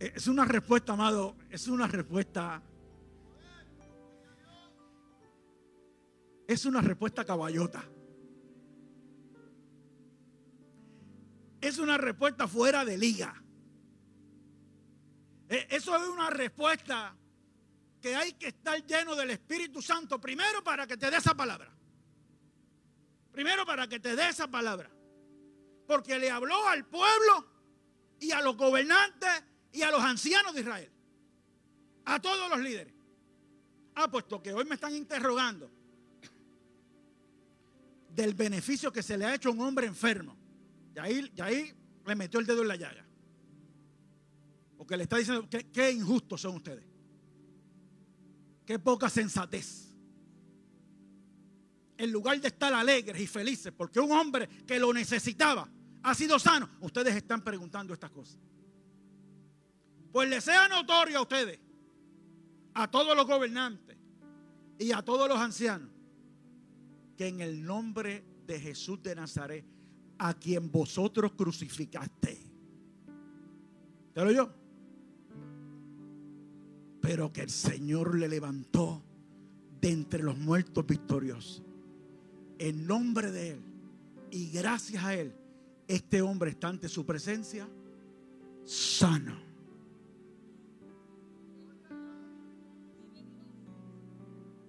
[0.00, 2.62] es una respuesta, amado, es una respuesta.
[6.50, 7.84] Es una respuesta caballota.
[11.60, 13.40] Es una respuesta fuera de liga.
[15.48, 17.16] E, eso es una respuesta
[18.00, 21.72] que hay que estar lleno del Espíritu Santo primero para que te dé esa palabra.
[23.30, 24.90] Primero para que te dé esa palabra.
[25.86, 27.46] Porque le habló al pueblo
[28.18, 30.90] y a los gobernantes y a los ancianos de Israel.
[32.06, 32.94] A todos los líderes.
[33.94, 35.78] Ah, puesto que hoy me están interrogando
[38.14, 40.36] del beneficio que se le ha hecho a un hombre enfermo.
[40.94, 41.72] Y ahí, ahí
[42.06, 43.04] le metió el dedo en la llaga.
[44.76, 46.84] Porque le está diciendo que qué injustos son ustedes.
[48.64, 49.88] Qué poca sensatez.
[51.98, 55.68] En lugar de estar alegres y felices porque un hombre que lo necesitaba
[56.02, 58.38] ha sido sano, ustedes están preguntando estas cosas.
[60.12, 61.60] Pues les sea notorio a ustedes,
[62.74, 63.96] a todos los gobernantes
[64.78, 65.90] y a todos los ancianos,
[67.20, 69.62] que en el nombre de Jesús de Nazaret,
[70.16, 72.38] a quien vosotros crucificaste,
[74.14, 74.50] ¿te lo yo?
[77.02, 79.02] Pero que el Señor le levantó
[79.82, 81.62] de entre los muertos victoriosos.
[82.58, 83.62] En nombre de Él
[84.30, 85.34] y gracias a Él,
[85.88, 87.68] este hombre está ante su presencia
[88.64, 89.50] sano.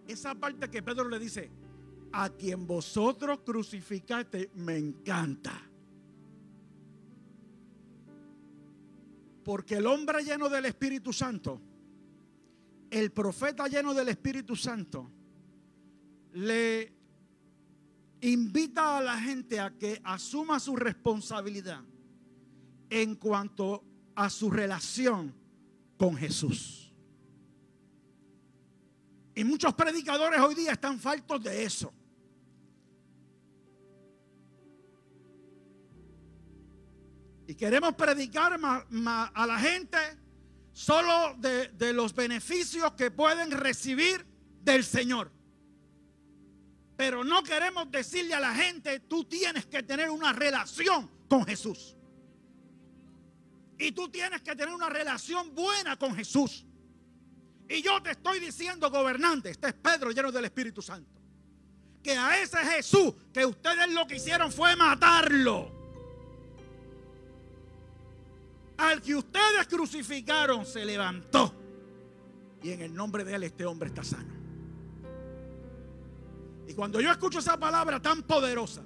[0.06, 1.50] esa parte que Pedro le dice,
[2.14, 5.54] a quien vosotros crucificaste, me encanta.
[9.44, 11.62] Porque el hombre lleno del Espíritu Santo,
[12.90, 15.12] el profeta lleno del Espíritu Santo,
[16.34, 16.94] le
[18.22, 21.82] invita a la gente a que asuma su responsabilidad
[22.90, 23.84] en cuanto
[24.16, 25.34] a su relación
[25.98, 26.94] con Jesús.
[29.34, 31.92] Y muchos predicadores hoy día están faltos de eso.
[37.52, 39.98] Y queremos predicar a la gente
[40.72, 44.26] solo de, de los beneficios que pueden recibir
[44.62, 45.30] del Señor.
[46.96, 51.98] Pero no queremos decirle a la gente, tú tienes que tener una relación con Jesús.
[53.78, 56.66] Y tú tienes que tener una relación buena con Jesús.
[57.68, 61.20] Y yo te estoy diciendo, gobernante, este es Pedro lleno del Espíritu Santo,
[62.02, 65.81] que a ese Jesús que ustedes lo que hicieron fue matarlo.
[68.82, 71.54] Al que ustedes crucificaron se levantó.
[72.64, 74.34] Y en el nombre de él este hombre está sano.
[76.68, 78.82] Y cuando yo escucho esa palabra tan poderosa,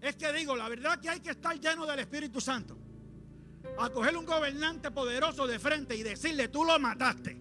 [0.00, 2.78] es que digo, la verdad que hay que estar lleno del Espíritu Santo.
[3.78, 7.36] a coger un gobernante poderoso de frente y decirle, tú lo mataste.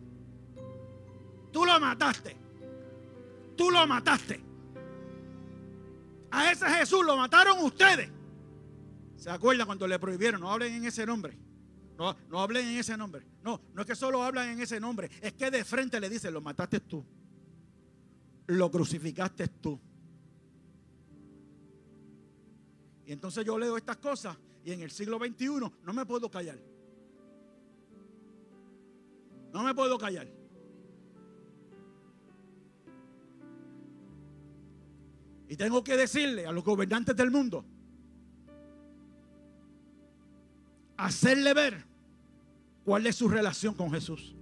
[1.52, 2.36] Tú lo mataste.
[3.56, 4.44] Tú lo mataste.
[6.32, 8.15] A ese Jesús lo mataron ustedes.
[9.16, 10.42] ¿Se acuerdan cuando le prohibieron?
[10.42, 11.38] No hablen en ese nombre.
[11.98, 13.26] No, no hablen en ese nombre.
[13.42, 15.10] No, no es que solo hablan en ese nombre.
[15.22, 17.06] Es que de frente le dicen, lo mataste tú.
[18.48, 19.80] Lo crucificaste tú.
[23.06, 25.48] Y entonces yo leo estas cosas y en el siglo XXI
[25.84, 26.60] no me puedo callar.
[29.54, 30.28] No me puedo callar.
[35.48, 37.64] Y tengo que decirle a los gobernantes del mundo,
[40.98, 41.86] hacerle ver
[42.84, 44.36] cuál es su relación con Jesús.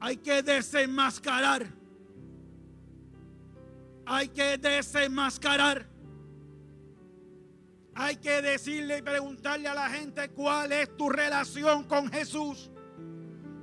[0.00, 1.80] Hay que desenmascarar
[4.12, 5.86] hay que desenmascarar.
[7.94, 12.72] Hay que decirle y preguntarle a la gente cuál es tu relación con Jesús.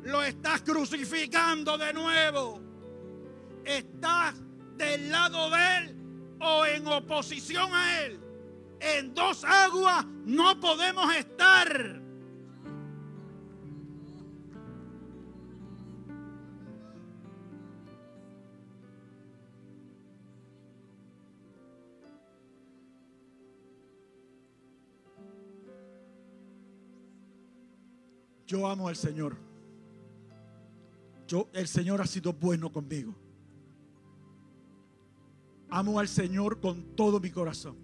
[0.03, 2.61] Lo estás crucificando de nuevo.
[3.65, 4.35] Estás
[4.77, 5.96] del lado de Él
[6.39, 8.19] o en oposición a Él.
[8.79, 12.01] En dos aguas no podemos estar.
[28.47, 29.35] Yo amo al Señor.
[31.27, 33.13] Yo, el Señor ha sido bueno conmigo.
[35.69, 37.75] Amo al Señor con todo mi corazón.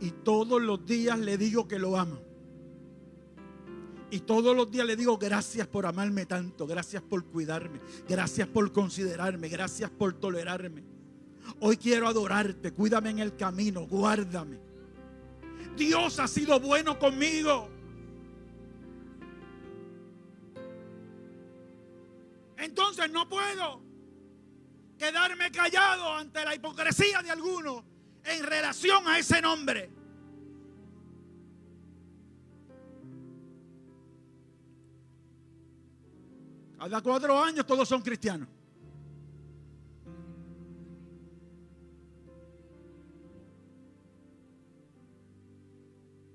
[0.00, 2.20] Y todos los días le digo que lo amo.
[4.10, 8.72] Y todos los días le digo gracias por amarme tanto, gracias por cuidarme, gracias por
[8.72, 10.82] considerarme, gracias por tolerarme.
[11.60, 14.58] Hoy quiero adorarte, cuídame en el camino, guárdame.
[15.76, 17.68] Dios ha sido bueno conmigo.
[22.56, 23.87] Entonces no puedo
[24.98, 27.84] quedarme callado ante la hipocresía de algunos
[28.24, 29.90] en relación a ese nombre.
[36.78, 38.48] Cada cuatro años todos son cristianos.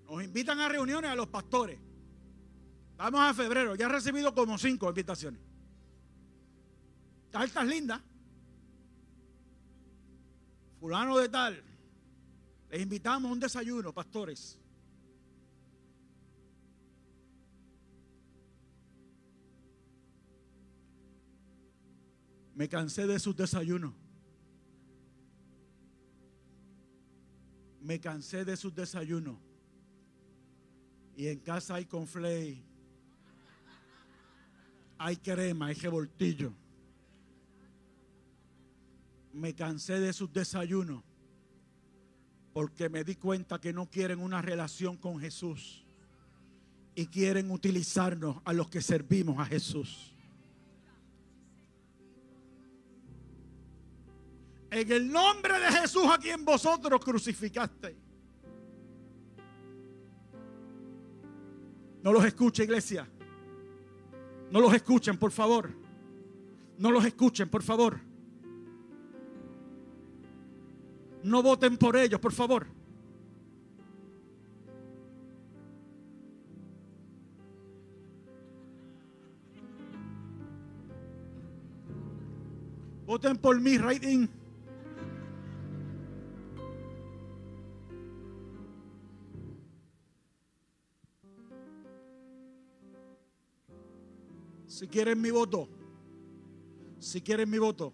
[0.10, 1.80] Nos invitan a reuniones a los pastores.
[2.98, 5.42] Vamos a febrero, ya he recibido como cinco invitaciones.
[7.32, 8.02] Cartas lindas.
[10.84, 11.64] Fulano de tal.
[12.70, 14.60] Les invitamos a un desayuno, pastores.
[22.54, 23.94] Me cansé de sus desayunos.
[27.80, 29.38] Me cansé de sus desayunos.
[31.16, 32.62] Y en casa hay conflay.
[34.98, 36.54] Hay crema, hay revoltillo
[39.34, 41.04] me cansé de sus desayunos
[42.54, 45.84] porque me di cuenta que no quieren una relación con Jesús
[46.96, 50.16] y quieren utilizarnos a los que servimos a Jesús.
[54.70, 57.96] En el nombre de Jesús a quien vosotros crucificaste.
[62.04, 63.08] No los escuchen, iglesia.
[64.52, 65.72] No los escuchen, por favor.
[66.78, 68.13] No los escuchen, por favor.
[71.24, 72.68] No voten por ellos, por favor.
[83.06, 84.04] Voten por mí, right
[94.66, 95.70] Si quieren mi voto,
[97.00, 97.94] si quieren mi voto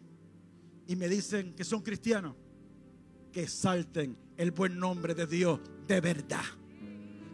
[0.87, 2.35] y me dicen que son cristianos,
[3.31, 6.43] que salten el buen nombre de Dios de verdad.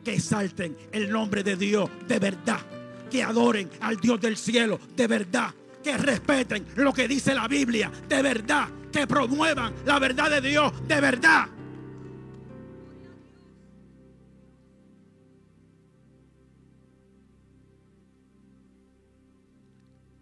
[0.03, 2.59] Que salten el nombre de Dios de verdad.
[3.09, 5.53] Que adoren al Dios del cielo de verdad.
[5.83, 8.69] Que respeten lo que dice la Biblia de verdad.
[8.91, 11.47] Que promuevan la verdad de Dios de verdad.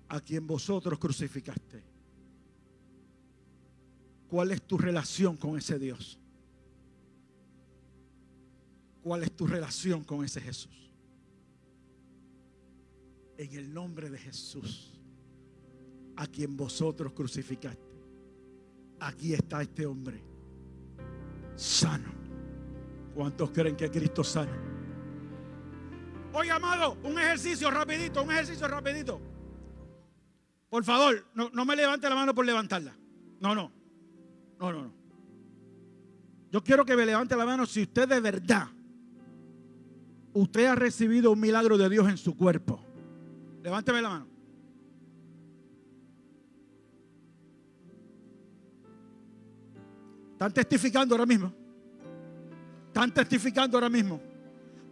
[0.09, 1.93] A quien vosotros crucificaste.
[4.33, 6.19] ¿Cuál es tu relación con ese Dios?
[9.03, 10.91] ¿Cuál es tu relación con ese Jesús?
[13.37, 14.99] En el nombre de Jesús,
[16.15, 17.93] a quien vosotros crucificaste.
[19.01, 20.23] Aquí está este hombre.
[21.55, 22.11] sano.
[23.13, 24.57] ¿Cuántos creen que Cristo sano?
[26.33, 29.21] Oye, amado, un ejercicio rapidito, un ejercicio rapidito.
[30.71, 32.97] Por favor, no, no me levante la mano por levantarla.
[33.39, 33.82] No, no.
[34.63, 34.93] No, no, no.
[36.49, 38.69] Yo quiero que me levante la mano si usted de verdad,
[40.31, 42.81] usted ha recibido un milagro de Dios en su cuerpo.
[43.61, 44.27] Levánteme la mano.
[50.31, 51.53] Están testificando ahora mismo.
[52.87, 54.21] Están testificando ahora mismo.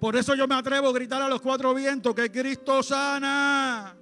[0.02, 3.96] Por eso yo me atrevo a gritar a los cuatro vientos que Cristo sana.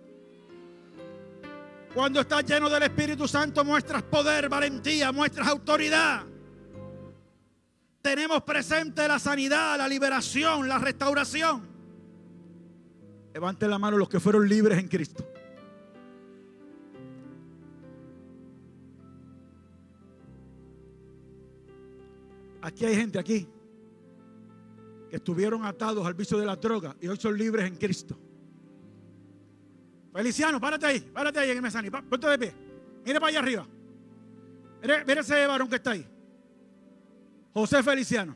[1.93, 6.23] Cuando estás lleno del Espíritu Santo muestras poder, valentía, muestras autoridad.
[8.01, 11.67] Tenemos presente la sanidad, la liberación, la restauración.
[13.33, 15.25] Levanten la mano los que fueron libres en Cristo.
[22.61, 23.47] Aquí hay gente aquí
[25.09, 28.17] que estuvieron atados al vicio de la droga y hoy son libres en Cristo.
[30.19, 32.53] Feliciano, párate ahí, párate ahí en el mesani, ponte de pie.
[33.05, 33.65] Mire para allá arriba.
[34.81, 36.05] Mire, ese varón que está ahí.
[37.53, 38.35] José Feliciano.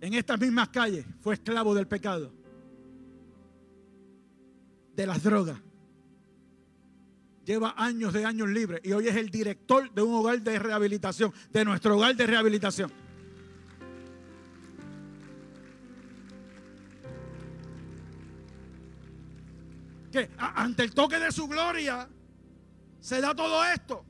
[0.00, 2.32] En estas mismas calles fue esclavo del pecado,
[4.96, 5.56] de las drogas.
[7.44, 11.32] Lleva años de años libre y hoy es el director de un hogar de rehabilitación,
[11.52, 12.90] de nuestro hogar de rehabilitación.
[20.10, 22.08] Que ante el toque de su gloria
[23.00, 24.04] se da todo esto.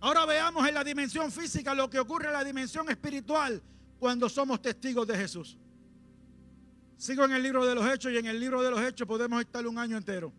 [0.00, 3.62] Ahora veamos en la dimensión física lo que ocurre en la dimensión espiritual
[3.98, 5.58] cuando somos testigos de Jesús.
[6.96, 9.40] Sigo en el libro de los Hechos y en el libro de los Hechos podemos
[9.40, 10.32] estar un año entero.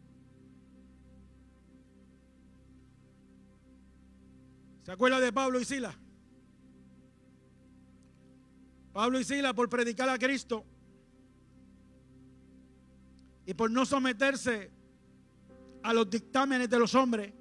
[4.84, 5.94] ¿Se acuerda de Pablo y Sila?
[8.94, 10.66] Pablo y Sila por predicar a Cristo
[13.50, 14.70] y por no someterse
[15.82, 17.34] a los dictámenes de los hombres,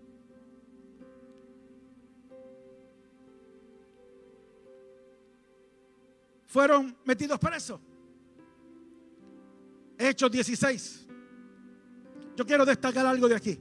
[6.47, 7.79] fueron metidos presos.
[9.99, 11.07] Hechos 16.
[12.37, 13.61] Yo quiero destacar algo de aquí.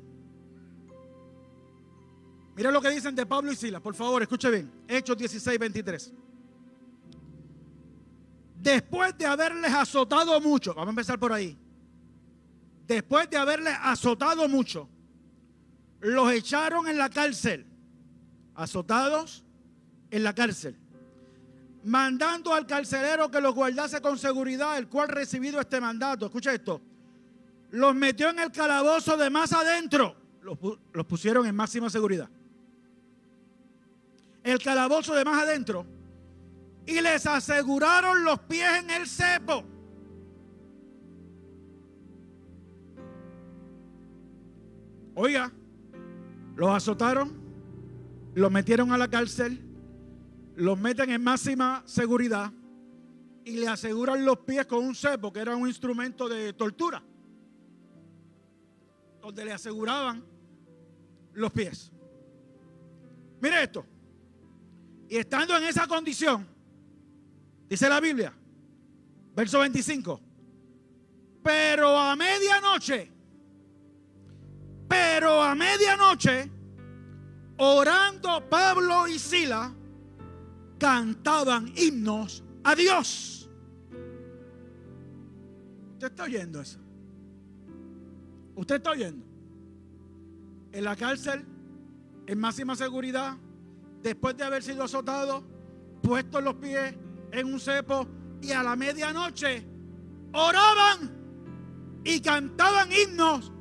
[2.55, 4.71] Mira lo que dicen de Pablo y Silas, por favor, escuche bien.
[4.87, 6.13] Hechos 16, 23.
[8.55, 11.66] Después de haberles azotado mucho, vamos a empezar por ahí
[12.87, 14.89] después de haberle azotado mucho,
[15.99, 17.65] los echaron en la cárcel,
[18.55, 19.43] azotados
[20.09, 20.77] en la cárcel,
[21.83, 26.81] mandando al carcelero que los guardase con seguridad, el cual recibido este mandato, escucha esto,
[27.71, 30.57] los metió en el calabozo de más adentro, los,
[30.93, 32.29] los pusieron en máxima seguridad.
[34.43, 35.85] El calabozo de más adentro.
[36.85, 39.65] Y les aseguraron los pies en el cepo.
[45.19, 45.51] Oiga,
[46.55, 47.33] los azotaron,
[48.35, 49.59] los metieron a la cárcel,
[50.55, 52.53] los meten en máxima seguridad
[53.43, 57.01] y le aseguran los pies con un cepo, que era un instrumento de tortura,
[59.19, 60.23] donde le aseguraban
[61.33, 61.91] los pies.
[63.41, 63.83] Mire esto.
[65.09, 66.45] Y estando en esa condición,
[67.67, 68.31] dice la Biblia,
[69.35, 70.21] verso 25,
[71.41, 73.16] pero a medianoche,
[74.87, 76.51] pero a medianoche,
[77.57, 79.73] orando Pablo y Sila,
[80.79, 83.49] cantaban himnos a Dios.
[85.93, 86.79] ¿Usted está oyendo eso?
[88.55, 89.25] ¿Usted está oyendo?
[90.71, 91.45] En la cárcel,
[92.27, 93.37] en máxima seguridad,
[94.03, 95.43] después de haber sido azotado,
[96.01, 96.93] puestos los pies
[97.31, 98.07] en un cepo
[98.41, 99.65] y a la medianoche
[100.33, 101.11] oraban
[102.03, 103.51] y cantaban himnos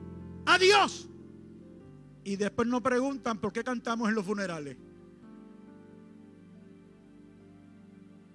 [0.45, 1.09] a Dios.
[2.27, 4.77] Y después nos preguntan por qué cantamos en los funerales.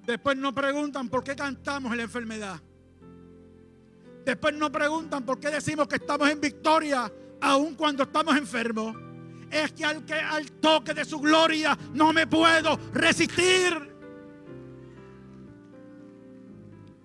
[0.06, 2.62] Después nos preguntan por qué cantamos en la enfermedad.
[4.24, 7.12] Después nos preguntan por qué decimos que estamos en victoria
[7.42, 8.96] aun cuando estamos enfermos.
[9.52, 13.94] Es que al, que al toque de su gloria no me puedo resistir.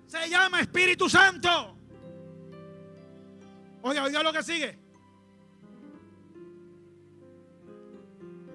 [0.06, 1.76] Se llama Espíritu Santo.
[3.82, 4.85] Oiga, oiga lo que sigue.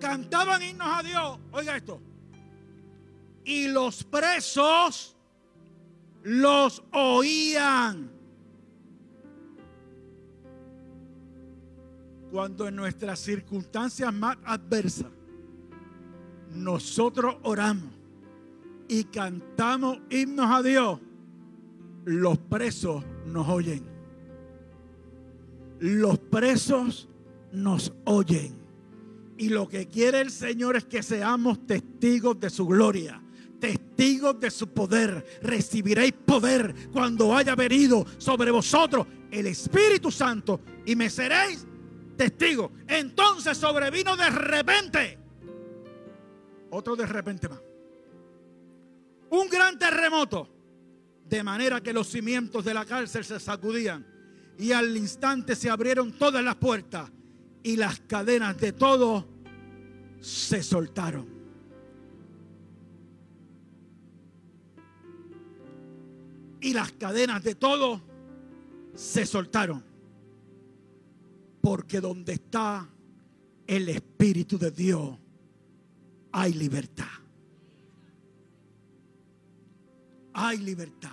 [0.01, 1.39] Cantaban himnos a Dios.
[1.51, 2.01] Oiga esto.
[3.45, 5.15] Y los presos
[6.23, 8.11] los oían.
[12.31, 15.11] Cuando en nuestras circunstancias más adversas
[16.53, 17.91] nosotros oramos
[18.87, 20.99] y cantamos himnos a Dios,
[22.05, 23.83] los presos nos oyen.
[25.79, 27.09] Los presos
[27.51, 28.60] nos oyen.
[29.41, 33.19] Y lo que quiere el Señor es que seamos testigos de su gloria,
[33.59, 35.39] testigos de su poder.
[35.41, 41.65] Recibiréis poder cuando haya venido sobre vosotros el Espíritu Santo y me seréis
[42.15, 42.69] testigos.
[42.87, 45.17] Entonces sobrevino de repente.
[46.69, 47.61] Otro de repente más.
[49.31, 50.49] Un gran terremoto.
[51.27, 54.05] De manera que los cimientos de la cárcel se sacudían.
[54.59, 57.11] Y al instante se abrieron todas las puertas.
[57.63, 59.25] Y las cadenas de todo
[60.19, 61.27] se soltaron.
[66.61, 68.01] Y las cadenas de todo
[68.93, 69.83] se soltaron.
[71.61, 72.87] Porque donde está
[73.67, 75.17] el Espíritu de Dios
[76.31, 77.05] hay libertad.
[80.33, 81.09] Hay libertad.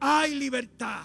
[0.00, 1.02] Hay libertad.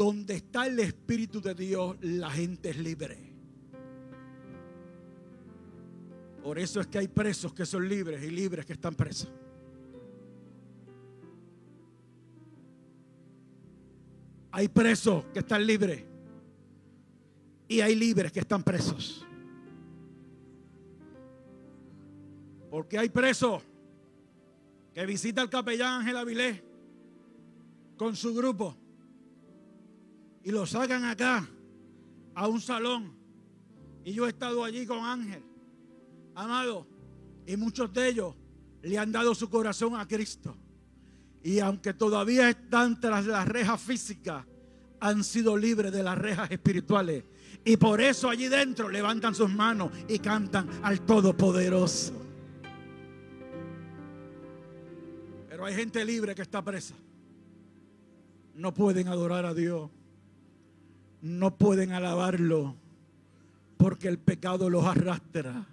[0.00, 3.18] Donde está el Espíritu de Dios, la gente es libre.
[6.42, 9.30] Por eso es que hay presos que son libres y libres que están presos.
[14.50, 16.02] Hay presos que están libres
[17.68, 19.26] y hay libres que están presos.
[22.70, 23.62] Porque hay presos
[24.94, 26.62] que visita al capellán Ángel Avilés
[27.98, 28.79] con su grupo
[30.42, 31.46] y lo sacan acá
[32.34, 33.12] a un salón.
[34.04, 35.42] Y yo he estado allí con Ángel,
[36.34, 36.86] amado,
[37.46, 38.34] y muchos de ellos
[38.82, 40.56] le han dado su corazón a Cristo.
[41.42, 44.44] Y aunque todavía están tras las rejas físicas,
[45.00, 47.24] han sido libres de las rejas espirituales.
[47.64, 52.12] Y por eso allí dentro levantan sus manos y cantan al Todopoderoso.
[55.48, 56.94] Pero hay gente libre que está presa.
[58.54, 59.90] No pueden adorar a Dios
[61.22, 62.76] no pueden alabarlo
[63.76, 65.66] porque el pecado los arrastra,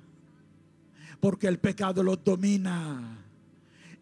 [1.20, 3.18] porque el pecado los domina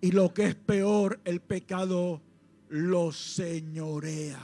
[0.02, 2.22] y lo que es peor, el pecado
[2.70, 4.40] los señorea.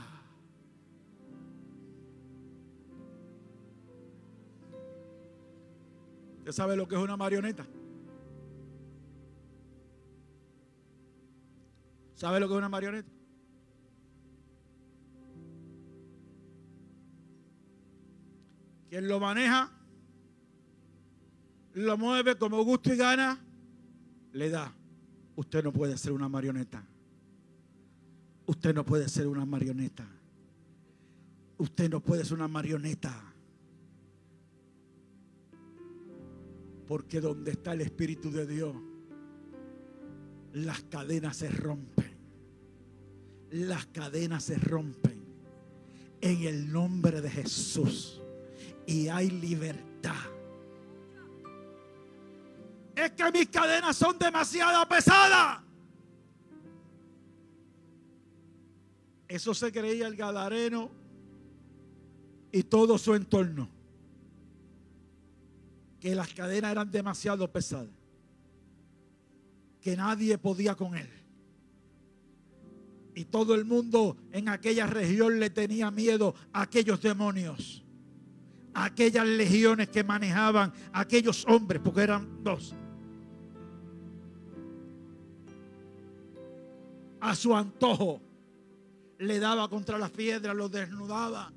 [6.38, 7.64] ¿Usted sabe lo que es una marioneta?
[12.16, 13.21] ¿Sabe lo que es una marioneta?
[18.92, 19.72] Quien lo maneja,
[21.72, 23.42] lo mueve como gusto y gana,
[24.34, 24.70] le da.
[25.34, 26.86] Usted no puede ser una marioneta.
[28.44, 30.06] Usted no puede ser una marioneta.
[31.56, 33.32] Usted no puede ser una marioneta.
[36.86, 38.76] Porque donde está el Espíritu de Dios,
[40.52, 42.14] las cadenas se rompen.
[43.52, 45.24] Las cadenas se rompen.
[46.20, 48.21] En el nombre de Jesús
[48.86, 50.14] y hay libertad.
[52.94, 55.62] Es que mis cadenas son demasiado pesadas.
[59.28, 60.90] Eso se creía el Gadareno
[62.50, 63.68] y todo su entorno.
[66.00, 67.88] Que las cadenas eran demasiado pesadas.
[69.80, 71.08] Que nadie podía con él.
[73.14, 77.81] Y todo el mundo en aquella región le tenía miedo a aquellos demonios
[78.74, 82.74] aquellas legiones que manejaban aquellos hombres, porque eran dos.
[87.20, 88.20] A su antojo
[89.18, 91.52] le daba contra las piedras, los desnudaba.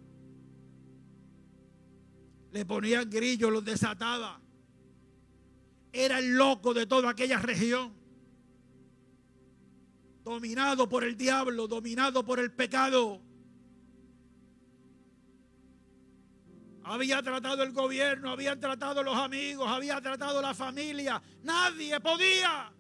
[2.52, 4.40] Le ponían grillos, los desataba.
[5.92, 7.94] Era el loco de toda aquella región.
[10.24, 13.25] Dominado por el diablo, dominado por el pecado.
[16.88, 21.20] Había tratado el gobierno, habían tratado los amigos, había tratado la familia.
[21.42, 22.72] Nadie podía.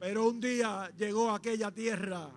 [0.00, 2.28] Pero un día llegó a aquella tierra.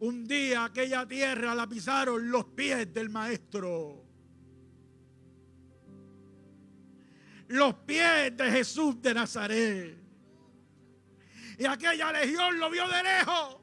[0.00, 4.04] Un día aquella tierra la pisaron los pies del maestro.
[7.46, 9.96] Los pies de Jesús de Nazaret.
[11.60, 13.56] Y aquella legión lo vio de lejos.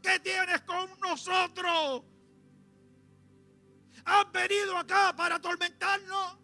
[0.00, 2.04] ¿Qué tienes con nosotros?
[4.08, 6.38] han venido acá para atormentarnos.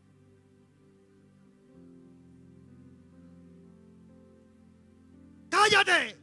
[5.48, 6.18] Cállate.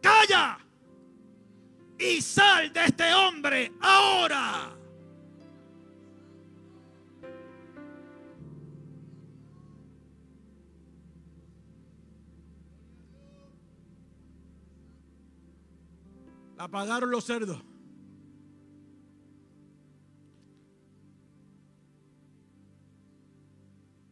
[0.00, 0.58] Calla.
[1.98, 4.74] Y sal de este hombre ahora.
[16.56, 17.62] Apagaron los cerdos.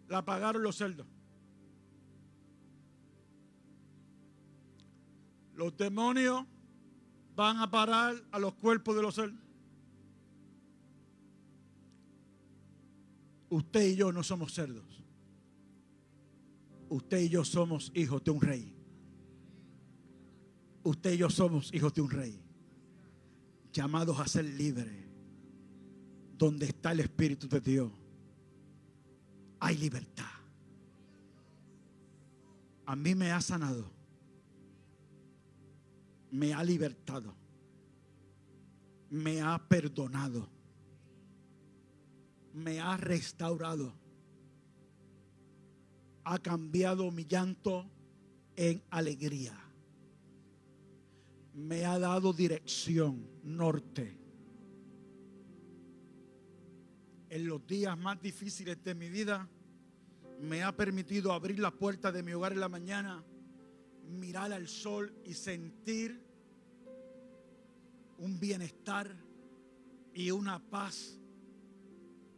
[0.09, 1.07] La pagaron los cerdos.
[5.55, 6.45] Los demonios
[7.35, 9.41] van a parar a los cuerpos de los cerdos.
[13.49, 14.85] Usted y yo no somos cerdos.
[16.89, 18.75] Usted y yo somos hijos de un rey.
[20.83, 22.41] Usted y yo somos hijos de un rey.
[23.73, 25.07] Llamados a ser libres.
[26.37, 27.91] Donde está el Espíritu de Dios.
[29.61, 30.25] Hay libertad.
[32.85, 33.91] A mí me ha sanado.
[36.31, 37.35] Me ha libertado.
[39.11, 40.49] Me ha perdonado.
[42.53, 44.07] Me ha restaurado
[46.27, 47.89] ha cambiado mi llanto
[48.57, 49.57] en alegría.
[51.55, 54.16] Me ha dado dirección norte.
[57.37, 59.47] En los días más difíciles de mi vida,
[60.41, 63.23] me ha permitido abrir la puerta de mi hogar en la mañana,
[64.09, 66.19] mirar al sol y sentir
[68.17, 69.15] un bienestar
[70.15, 71.21] y una paz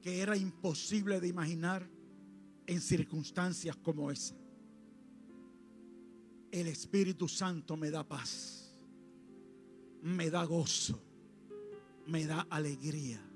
[0.02, 1.88] que era imposible de imaginar
[2.66, 4.34] en circunstancias como esa.
[6.50, 8.74] El Espíritu Santo me da paz,
[10.02, 11.00] me da gozo,
[12.08, 13.27] me da alegría,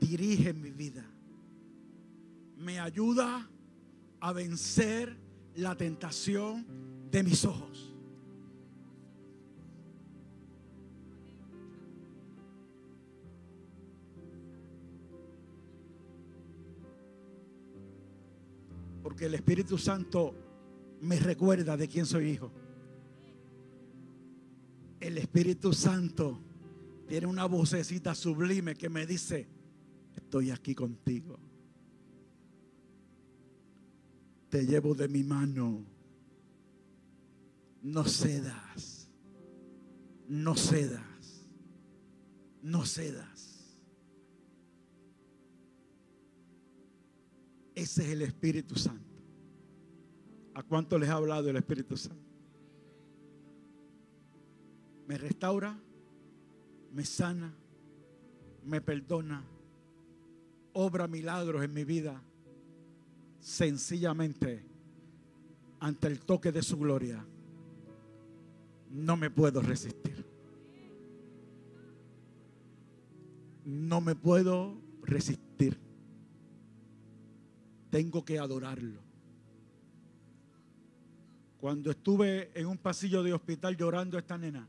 [0.00, 1.04] dirige mi vida,
[2.56, 3.48] me ayuda
[4.20, 5.16] a vencer
[5.54, 6.66] la tentación
[7.10, 7.94] de mis ojos.
[19.02, 20.34] Porque el Espíritu Santo
[21.00, 22.50] me recuerda de quién soy hijo.
[24.98, 26.40] El Espíritu Santo
[27.06, 29.46] tiene una vocecita sublime que me dice,
[30.16, 31.38] estoy aquí contigo.
[34.48, 35.84] Te llevo de mi mano.
[37.82, 39.08] No cedas.
[40.28, 41.46] No cedas.
[42.62, 43.46] No cedas.
[47.74, 49.04] Ese es el Espíritu Santo.
[50.54, 52.24] ¿A cuánto les ha hablado el Espíritu Santo?
[55.06, 55.78] Me restaura,
[56.92, 57.54] me sana,
[58.64, 59.44] me perdona,
[60.76, 62.22] obra milagros en mi vida,
[63.40, 64.64] sencillamente
[65.80, 67.24] ante el toque de su gloria.
[68.90, 70.24] No me puedo resistir.
[73.64, 75.86] No me puedo resistir
[77.96, 79.00] tengo que adorarlo.
[81.58, 84.68] Cuando estuve en un pasillo de hospital llorando a esta nena,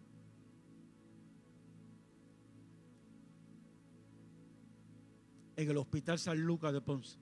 [5.57, 7.17] en el hospital San Lucas de Ponce,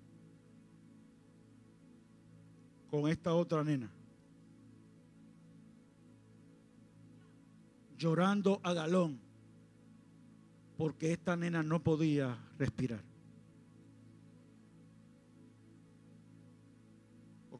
[2.91, 3.89] con esta otra nena,
[7.97, 9.19] llorando a galón,
[10.77, 13.01] porque esta nena no podía respirar.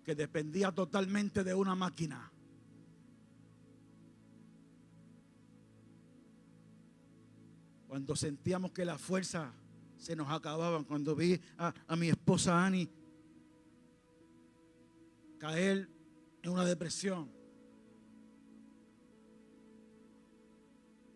[0.06, 2.32] que dependía totalmente de una máquina.
[7.88, 9.52] Cuando sentíamos que las fuerzas
[10.06, 12.88] se nos acababan, cuando vi a, a mi esposa Annie
[15.40, 15.90] caer
[16.44, 17.28] en una depresión,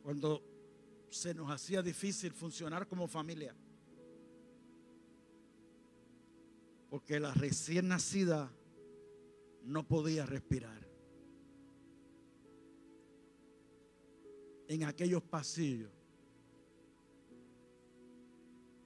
[0.01, 0.43] cuando
[1.11, 3.55] se nos hacía difícil funcionar como familia,
[6.89, 8.51] porque la recién nacida
[9.65, 10.89] no podía respirar.
[14.67, 15.99] En aquellos pasillos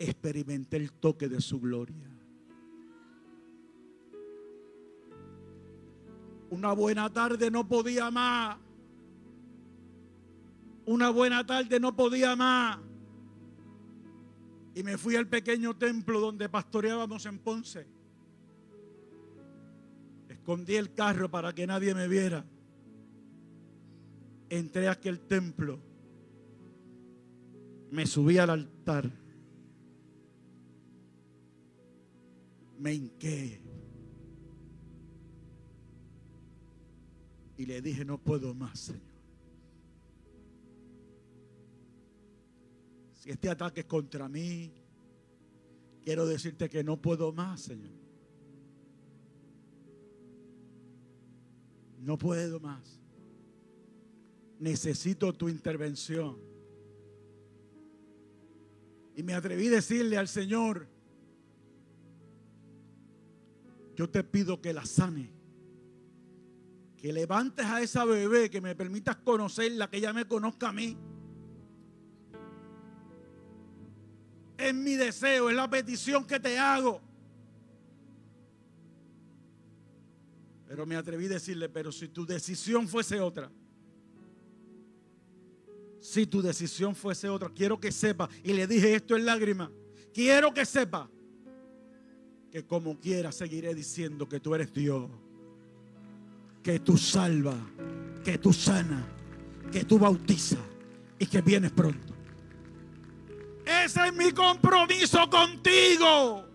[0.04, 2.10] experimenté el toque de su gloria.
[6.50, 8.58] Una buena tarde no podía más.
[10.86, 12.78] Una buena tarde no podía más.
[14.76, 17.88] Y me fui al pequeño templo donde pastoreábamos en Ponce.
[20.30, 22.46] Escondí el carro para que nadie me viera.
[24.50, 25.80] Entré a aquel templo.
[27.92, 29.23] Me subí al altar.
[32.84, 33.62] Me hinqué.
[37.58, 39.14] Y le dije, no puedo más, Señor.
[43.14, 44.74] Si este ataque es contra mí,
[46.04, 47.94] quiero decirte que no puedo más, Señor.
[52.02, 53.00] No puedo más.
[54.60, 56.38] necesito tu intervención.
[59.16, 60.93] Y me atreví a decirle al Señor,
[63.96, 65.32] yo te pido que la sane.
[66.98, 70.98] Que levantes a esa bebé, que me permitas conocerla, que ella me conozca a mí.
[74.58, 77.02] Es mi deseo, es la petición que te hago.
[80.68, 83.52] Pero me atreví a decirle, pero si tu decisión fuese otra,
[86.00, 89.70] si tu decisión fuese otra, quiero que sepa, y le dije esto en lágrimas,
[90.14, 91.10] quiero que sepa
[92.54, 95.10] que como quiera seguiré diciendo que tú eres Dios,
[96.62, 97.58] que tú salvas,
[98.24, 99.04] que tú sana,
[99.72, 100.60] que tú bautizas
[101.18, 102.14] y que vienes pronto.
[103.66, 106.54] Ese es mi compromiso contigo.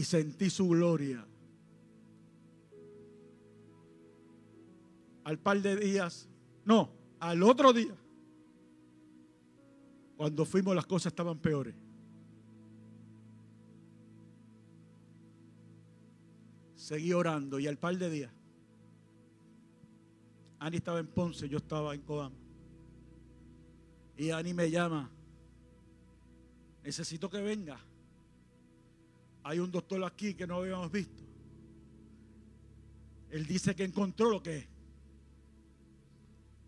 [0.00, 1.26] y sentí su gloria.
[5.24, 6.26] Al par de días,
[6.64, 7.94] no, al otro día,
[10.20, 11.74] cuando fuimos las cosas estaban peores.
[16.74, 18.30] Seguí orando y al par de días,
[20.58, 22.36] Ani estaba en Ponce, yo estaba en Cobama.
[24.18, 25.10] Y Ani me llama,
[26.84, 27.80] necesito que venga.
[29.42, 31.22] Hay un doctor aquí que no habíamos visto.
[33.30, 34.68] Él dice que encontró lo que es.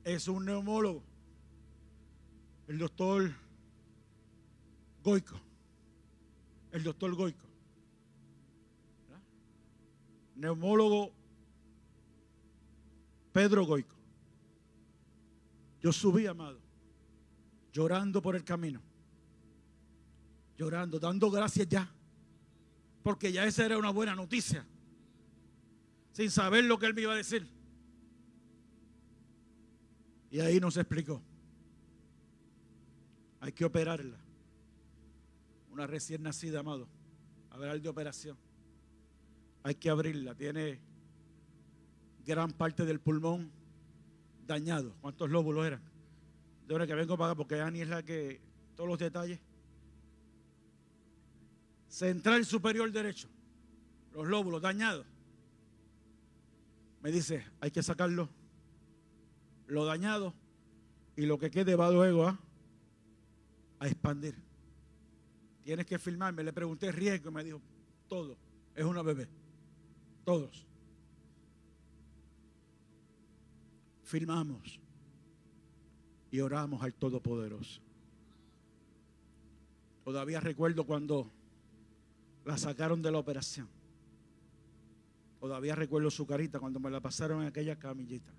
[0.04, 1.02] Es un neumólogo.
[2.66, 3.41] El doctor
[5.02, 5.40] Goico.
[6.70, 7.46] El doctor Goico.
[10.36, 11.12] Neumólogo
[13.32, 13.94] Pedro Goico.
[15.80, 16.60] Yo subí, amado,
[17.72, 18.80] llorando por el camino.
[20.56, 21.92] Llorando, dando gracias ya
[23.02, 24.64] porque ya esa era una buena noticia.
[26.12, 27.46] Sin saber lo que él me iba a decir.
[30.30, 31.22] Y ahí nos explicó.
[33.40, 34.21] Hay que operarla.
[35.72, 36.86] Una recién nacida, amado.
[37.50, 38.36] Hablar de operación.
[39.62, 40.34] Hay que abrirla.
[40.34, 40.80] Tiene
[42.24, 43.50] gran parte del pulmón
[44.46, 44.94] dañado.
[45.00, 45.82] ¿Cuántos lóbulos eran?
[46.66, 48.40] De ahora que vengo para acá porque Ani es la que
[48.76, 49.40] todos los detalles
[51.92, 53.28] central superior derecho,
[54.12, 55.06] los lóbulos dañados.
[57.02, 58.30] Me dice, hay que sacarlo,
[59.66, 60.32] lo dañado
[61.16, 62.38] y lo que quede va luego a,
[63.78, 64.34] a expandir.
[65.64, 66.42] Tienes que filmarme.
[66.42, 67.60] Le pregunté riesgo y me dijo,
[68.08, 68.36] todo,
[68.74, 69.28] es una bebé,
[70.24, 70.66] todos.
[74.04, 74.80] Filmamos
[76.30, 77.80] y oramos al Todopoderoso.
[80.04, 81.30] Todavía recuerdo cuando
[82.44, 83.68] la sacaron de la operación.
[85.40, 88.32] Todavía recuerdo su carita cuando me la pasaron en aquella camillita.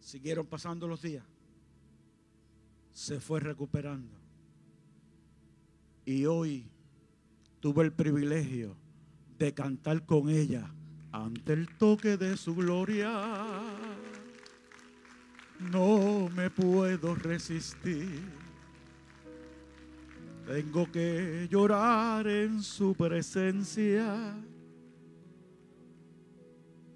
[0.00, 1.24] Siguieron pasando los días.
[2.92, 4.25] Se fue recuperando.
[6.06, 6.66] Y hoy
[7.60, 8.74] tuve el privilegio
[9.38, 10.72] de cantar con ella
[11.12, 13.12] ante el toque de su gloria.
[15.60, 18.46] No me puedo resistir
[20.46, 24.36] tengo que llorar en su presencia.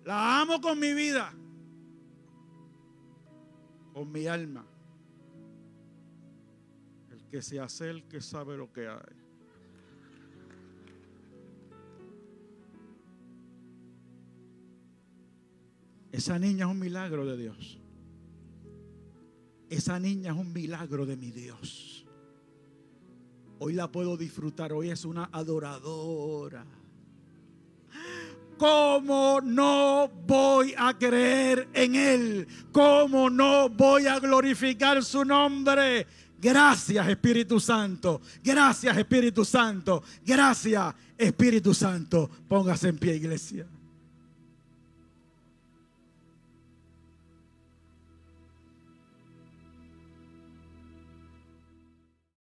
[0.05, 1.33] La amo con mi vida,
[3.93, 4.65] con mi alma.
[7.31, 9.21] Que se hace, el que sabe lo que hay.
[16.11, 17.79] Esa niña es un milagro de Dios.
[19.69, 22.05] Esa niña es un milagro de mi Dios.
[23.61, 24.73] Hoy la puedo disfrutar.
[24.73, 26.67] Hoy es una adoradora.
[28.59, 32.49] ¿Cómo no voy a creer en Él?
[32.73, 36.07] ¿Cómo no voy a glorificar su nombre?
[36.41, 38.21] Gracias Espíritu Santo.
[38.43, 40.03] Gracias Espíritu Santo.
[40.25, 42.31] Gracias Espíritu Santo.
[42.49, 43.67] Póngase en pie, iglesia.